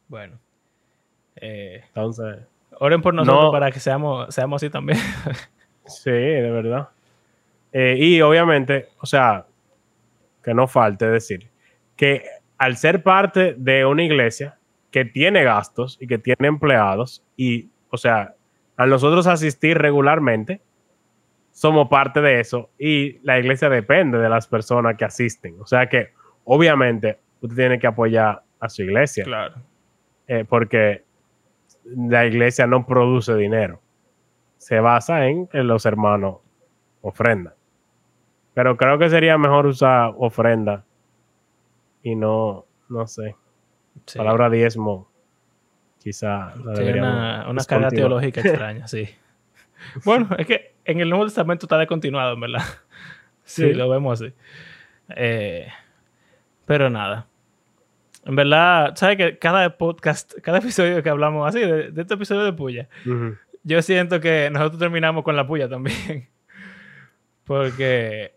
[0.09, 0.39] bueno.
[1.37, 2.41] Eh, Entonces,
[2.79, 3.53] oren por nosotros No.
[3.53, 4.99] para que seamos, seamos así también.
[5.87, 6.89] sí, de verdad.
[7.73, 9.47] Eh, y obviamente, o sea,
[10.43, 11.49] que no falte decir
[11.97, 12.25] que
[12.59, 14.59] al ser parte de una iglesia
[14.91, 18.35] que tiene gastos y que tiene empleados y, o sea,
[18.77, 20.61] al nosotros asistir regularmente,
[21.51, 25.61] somos parte de eso y la iglesia depende de las personas que asisten.
[25.61, 26.13] O sea que,
[26.45, 29.55] obviamente, usted tiene que apoyar a su iglesia claro.
[30.29, 31.05] eh, porque
[31.85, 33.81] la iglesia no produce dinero.
[34.57, 36.37] Se basa en que los hermanos
[37.01, 37.55] ofrendan.
[38.55, 40.85] Pero creo que sería mejor usar ofrenda
[42.03, 43.37] y no, no sé,
[44.07, 44.19] Sí.
[44.19, 45.09] palabra diezmo.
[46.03, 49.09] Quizá la Tiene deberíamos una, una carga teológica extraña, sí.
[50.05, 52.63] Bueno, es que en el Nuevo Testamento está descontinuado, en verdad.
[53.45, 53.73] Sí, Sí.
[53.75, 54.33] lo vemos así.
[55.17, 55.67] Eh,
[56.65, 57.27] pero nada.
[58.25, 62.45] En verdad, ¿sabes que Cada podcast, cada episodio que hablamos así, de, de este episodio
[62.45, 62.89] de Puya,
[63.65, 66.29] yo siento que nosotros terminamos con la Puya también.
[67.45, 68.35] Porque,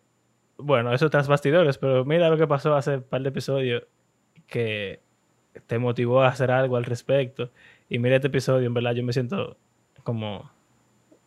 [0.58, 3.84] bueno, eso tras bastidores, pero mira lo que pasó hace un par de episodios
[4.48, 5.00] que
[5.68, 7.52] te motivó a hacer algo al respecto.
[7.90, 9.58] Y mira este episodio, en verdad, yo me siento
[10.04, 10.52] como...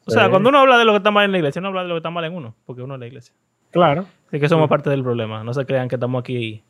[0.07, 0.31] O sea, Sí.
[0.31, 1.95] cuando uno habla de lo que está mal en la iglesia, uno habla de lo
[1.95, 3.35] que está mal en uno, porque uno es la iglesia.
[3.71, 4.07] Claro.
[4.29, 5.45] Así que somos parte del problema.
[5.45, 6.63] No se crean que estamos aquí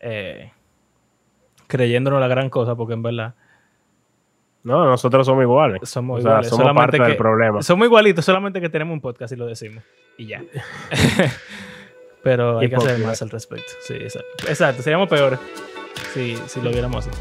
[0.00, 0.50] eh,
[1.68, 3.34] creyéndonos la gran cosa, porque en verdad
[4.64, 5.88] No, nosotros somos iguales.
[5.88, 6.48] somos o sea, iguales.
[6.48, 7.62] somos solamente parte que, del problema.
[7.62, 9.84] Somos igualitos, solamente que tenemos un podcast y lo decimos.
[10.18, 10.42] Y ya.
[12.26, 13.72] Pero hay que hacer más al respecto.
[13.86, 14.48] Sí, exacto.
[14.48, 15.38] Exacto, seríamos peores
[16.12, 17.16] si, si lo viéramos así.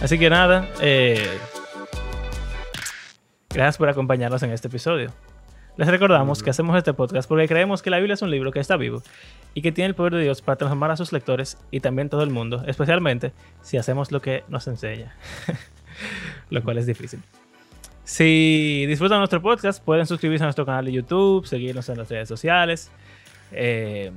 [0.00, 1.26] Así que nada, eh,
[3.52, 5.10] gracias por acompañarnos en este episodio.
[5.76, 8.60] Les recordamos que hacemos este podcast porque creemos que la Biblia es un libro que
[8.60, 9.02] está vivo
[9.52, 12.22] y que tiene el poder de Dios para transformar a sus lectores y también todo
[12.22, 15.16] el mundo, especialmente si hacemos lo que nos enseña,
[16.50, 17.18] lo cual es difícil.
[18.04, 22.28] Si disfrutan nuestro podcast, pueden suscribirse a nuestro canal de YouTube, seguirnos en las redes
[22.28, 22.92] sociales.
[23.52, 24.12] Eh,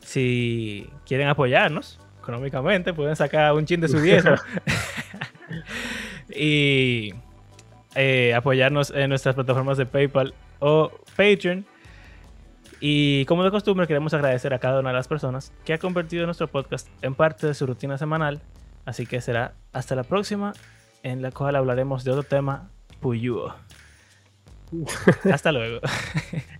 [0.00, 4.34] si quieren apoyarnos económicamente, pueden sacar un chin de su diezmo
[6.34, 7.14] y
[7.94, 11.64] eh, apoyarnos en nuestras plataformas de PayPal o Patreon.
[12.80, 16.26] Y como de costumbre, queremos agradecer a cada una de las personas que ha convertido
[16.26, 18.40] nuestro podcast en parte de su rutina semanal.
[18.84, 20.52] Así que será hasta la próxima,
[21.02, 23.54] en la cual hablaremos de otro tema puyúo.
[25.32, 25.80] Hasta luego.